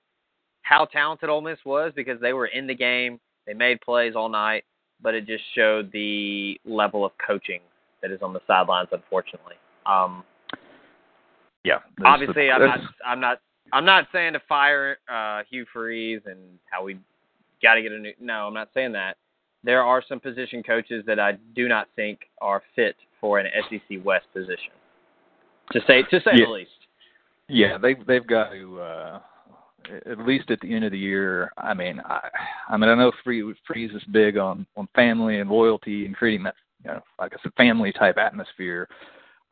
how 0.70 0.84
talented 0.84 1.28
Ole 1.28 1.40
Miss 1.40 1.58
was 1.66 1.92
because 1.96 2.20
they 2.20 2.32
were 2.32 2.46
in 2.46 2.68
the 2.68 2.74
game, 2.74 3.18
they 3.44 3.54
made 3.54 3.80
plays 3.80 4.14
all 4.14 4.28
night, 4.28 4.64
but 5.02 5.16
it 5.16 5.26
just 5.26 5.42
showed 5.56 5.90
the 5.92 6.58
level 6.64 7.04
of 7.04 7.10
coaching 7.26 7.58
that 8.02 8.12
is 8.12 8.22
on 8.22 8.32
the 8.32 8.40
sidelines, 8.46 8.88
unfortunately. 8.92 9.56
Um, 9.84 10.22
yeah. 11.64 11.78
Obviously, 12.04 12.46
the, 12.46 12.52
I'm 12.52 12.60
not. 12.62 12.80
I'm 13.04 13.20
not. 13.20 13.40
I'm 13.72 13.84
not 13.84 14.06
saying 14.12 14.34
to 14.34 14.40
fire 14.48 14.98
uh, 15.12 15.42
Hugh 15.50 15.66
Freeze 15.72 16.22
and 16.26 16.38
how 16.70 16.84
we 16.84 16.98
got 17.60 17.74
to 17.74 17.82
get 17.82 17.90
a 17.90 17.98
new. 17.98 18.12
No, 18.20 18.46
I'm 18.46 18.54
not 18.54 18.68
saying 18.72 18.92
that. 18.92 19.16
There 19.64 19.82
are 19.82 20.02
some 20.08 20.20
position 20.20 20.62
coaches 20.62 21.04
that 21.06 21.18
I 21.18 21.32
do 21.54 21.68
not 21.68 21.88
think 21.96 22.20
are 22.40 22.62
fit 22.76 22.94
for 23.20 23.40
an 23.40 23.46
SEC 23.68 23.98
West 24.04 24.26
position. 24.32 24.70
To 25.72 25.80
say 25.86 26.02
to 26.10 26.20
say 26.20 26.30
yeah. 26.34 26.44
the 26.46 26.52
least. 26.52 26.70
Yeah, 27.48 27.78
they 27.78 27.94
they've 28.06 28.26
got 28.26 28.52
to 28.52 28.80
uh, 28.80 29.20
at 30.06 30.18
least 30.18 30.50
at 30.50 30.60
the 30.60 30.74
end 30.74 30.84
of 30.84 30.92
the 30.92 30.98
year. 30.98 31.52
I 31.58 31.74
mean, 31.74 32.00
I 32.04 32.28
I 32.68 32.76
mean 32.76 32.90
I 32.90 32.94
know 32.94 33.12
Freeze, 33.24 33.56
Freeze 33.66 33.92
is 33.92 34.02
big 34.12 34.36
on 34.36 34.66
on 34.76 34.88
family 34.94 35.40
and 35.40 35.50
loyalty 35.50 36.06
and 36.06 36.14
creating 36.16 36.44
that 36.44 36.54
you 36.84 36.90
know 36.90 37.00
like 37.18 37.32
I 37.32 37.42
said 37.42 37.52
family 37.56 37.92
type 37.92 38.18
atmosphere 38.18 38.88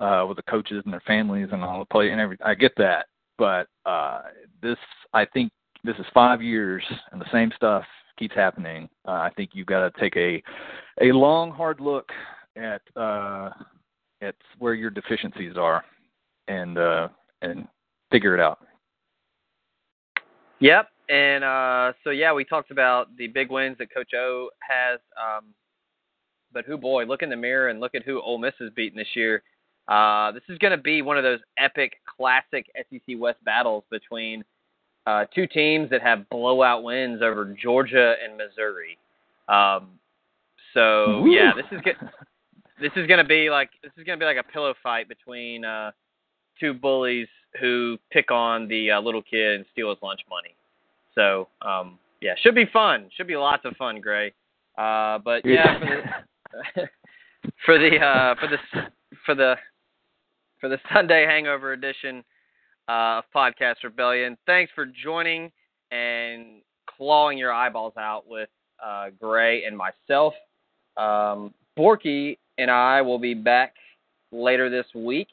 uh, 0.01 0.25
with 0.29 0.37
the 0.37 0.43
coaches 0.45 0.83
and 0.85 0.93
their 0.93 1.03
families 1.07 1.49
and 1.53 1.63
all 1.63 1.81
the 1.81 1.85
play 1.87 2.11
and 2.11 2.21
everything. 2.21 2.47
I 2.47 2.55
get 2.55 2.73
that, 2.77 3.07
but 3.37 3.69
uh, 3.87 4.23
this 4.63 4.79
I 5.13 5.25
think 5.25 5.53
this 5.85 5.97
is 5.99 6.07
five 6.13 6.43
years 6.43 6.83
and 7.13 7.21
the 7.21 7.31
same 7.33 7.53
stuff 7.57 7.85
keeps 8.19 8.35
happening, 8.35 8.89
uh, 9.07 9.13
I 9.13 9.31
think 9.37 9.51
you've 9.53 9.67
got 9.67 9.81
to 9.93 10.01
take 10.01 10.17
a 10.17 10.43
a 11.01 11.13
long, 11.13 11.53
hard 11.53 11.81
look 11.81 12.09
at 12.57 12.83
uh, 12.97 13.51
at 14.21 14.35
where 14.59 14.75
your 14.75 14.91
deficiencies 14.91 15.57
are, 15.57 15.85
and 16.49 16.77
uh, 16.77 17.09
and 17.43 17.67
figure 18.11 18.35
it 18.35 18.41
out. 18.41 18.67
Yep, 20.61 20.89
and 21.09 21.45
uh, 21.45 21.93
so 22.05 22.11
yeah, 22.11 22.33
we 22.33 22.45
talked 22.45 22.71
about 22.71 23.17
the 23.17 23.29
big 23.29 23.51
wins 23.51 23.79
that 23.79 23.93
Coach 23.93 24.13
O 24.15 24.51
has. 24.61 25.01
Um, 25.17 25.47
but 26.53 26.65
who 26.65 26.77
boy, 26.77 27.05
look 27.05 27.23
in 27.23 27.31
the 27.31 27.37
mirror 27.37 27.69
and 27.69 27.79
look 27.79 27.95
at 27.95 28.03
who 28.03 28.21
Ole 28.23 28.39
Miss 28.39 28.55
has 28.59 28.71
beaten 28.75 28.99
this 28.99 29.15
year. 29.15 29.43
Uh, 29.87 30.33
this 30.33 30.43
is 30.49 30.59
going 30.59 30.71
to 30.71 30.83
be 30.83 31.03
one 31.03 31.17
of 31.17 31.23
those 31.23 31.41
epic, 31.59 31.95
classic 32.05 32.67
SEC 32.77 33.17
West 33.19 33.43
battles 33.45 33.85
between 33.91 34.45
uh, 35.07 35.25
two 35.35 35.47
teams 35.47 35.89
that 35.91 36.03
have 36.03 36.29
blowout 36.31 36.83
wins 36.83 37.23
over 37.23 37.57
Georgia 37.61 38.15
and 38.23 38.37
Missouri. 38.37 38.99
Um, 39.49 39.99
so 40.75 41.25
Ooh. 41.25 41.31
yeah, 41.31 41.53
this 41.55 41.67
is. 41.71 41.81
This 42.81 42.93
is 42.95 43.09
going 43.09 43.19
to 43.19 43.25
be 43.25 43.51
like 43.51 43.71
this 43.83 43.91
is 43.97 44.05
going 44.05 44.19
to 44.19 44.23
be 44.23 44.27
like 44.27 44.37
a 44.37 44.53
pillow 44.53 44.73
fight 44.83 45.09
between 45.09 45.65
uh, 45.65 45.91
two 46.61 46.73
bullies 46.73 47.27
who 47.61 47.99
pick 48.11 48.31
on 48.31 48.69
the 48.69 48.93
uh, 48.93 49.01
little 49.01 49.23
kid 49.23 49.57
and 49.57 49.65
steal 49.73 49.91
his 49.91 49.99
lunch 50.03 50.21
money. 50.29 50.55
So 51.15 51.49
um, 51.63 51.99
yeah, 52.21 52.35
should 52.43 52.55
be 52.55 52.67
fun. 52.73 53.11
Should 53.17 53.27
be 53.27 53.37
lots 53.37 53.65
of 53.65 53.77
fun, 53.77 54.01
Gray. 54.01 54.33
Uh, 54.77 55.19
but 55.19 55.45
yeah, 55.45 55.79
for 55.79 55.87
the 56.77 56.83
for 57.65 57.79
the 57.79 57.99
uh, 57.99 58.35
for 58.41 58.49
the 58.49 58.59
for 59.25 59.35
the 59.35 59.57
for 60.61 60.69
the 60.69 60.79
Sunday 60.93 61.27
Hangover 61.27 61.73
edition 61.73 62.25
uh, 62.89 63.21
of 63.21 63.25
Podcast 63.35 63.77
Rebellion. 63.85 64.37
Thanks 64.47 64.73
for 64.75 64.87
joining 64.87 65.51
and 65.91 66.63
clawing 66.97 67.39
your 67.39 67.53
eyeballs 67.53 67.95
out 67.99 68.25
with 68.29 68.49
uh, 68.85 69.07
Gray 69.21 69.65
and 69.65 69.77
myself. 69.77 70.35
Um, 70.97 71.55
Borky 71.79 72.39
and 72.59 72.71
I 72.71 73.03
will 73.03 73.19
be 73.19 73.35
back 73.35 73.75
later 74.33 74.69
this 74.69 74.87
week 74.95 75.29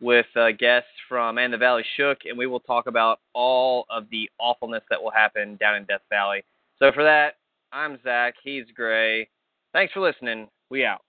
with 0.00 0.26
uh, 0.36 0.52
guests 0.52 0.90
from 1.08 1.38
And 1.38 1.52
the 1.52 1.58
Valley 1.58 1.84
Shook, 1.96 2.18
and 2.24 2.38
we 2.38 2.46
will 2.46 2.60
talk 2.60 2.86
about 2.86 3.20
all 3.34 3.84
of 3.90 4.08
the 4.10 4.30
awfulness 4.38 4.82
that 4.90 5.02
will 5.02 5.10
happen 5.10 5.56
down 5.56 5.76
in 5.76 5.84
Death 5.84 6.02
Valley. 6.10 6.42
So 6.78 6.90
for 6.92 7.04
that, 7.04 7.34
I'm 7.72 7.98
Zach. 8.02 8.34
He's 8.42 8.64
Gray. 8.74 9.28
Thanks 9.72 9.92
for 9.92 10.00
listening. 10.00 10.48
We 10.70 10.84
out. 10.84 11.02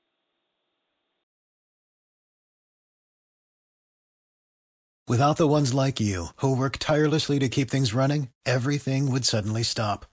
Without 5.07 5.35
the 5.35 5.47
ones 5.47 5.73
like 5.73 5.99
you, 5.99 6.27
who 6.37 6.55
work 6.55 6.77
tirelessly 6.77 7.37
to 7.39 7.49
keep 7.49 7.69
things 7.69 7.93
running, 7.93 8.29
everything 8.45 9.11
would 9.11 9.25
suddenly 9.25 9.63
stop. 9.63 10.05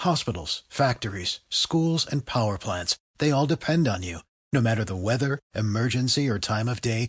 Hospitals, 0.00 0.64
factories, 0.68 1.40
schools, 1.50 2.04
and 2.10 2.26
power 2.26 2.58
plants, 2.58 2.96
they 3.18 3.30
all 3.30 3.46
depend 3.46 3.86
on 3.86 4.02
you. 4.02 4.20
No 4.52 4.60
matter 4.60 4.84
the 4.84 4.96
weather, 4.96 5.38
emergency, 5.54 6.28
or 6.28 6.40
time 6.40 6.68
of 6.68 6.80
day, 6.80 7.08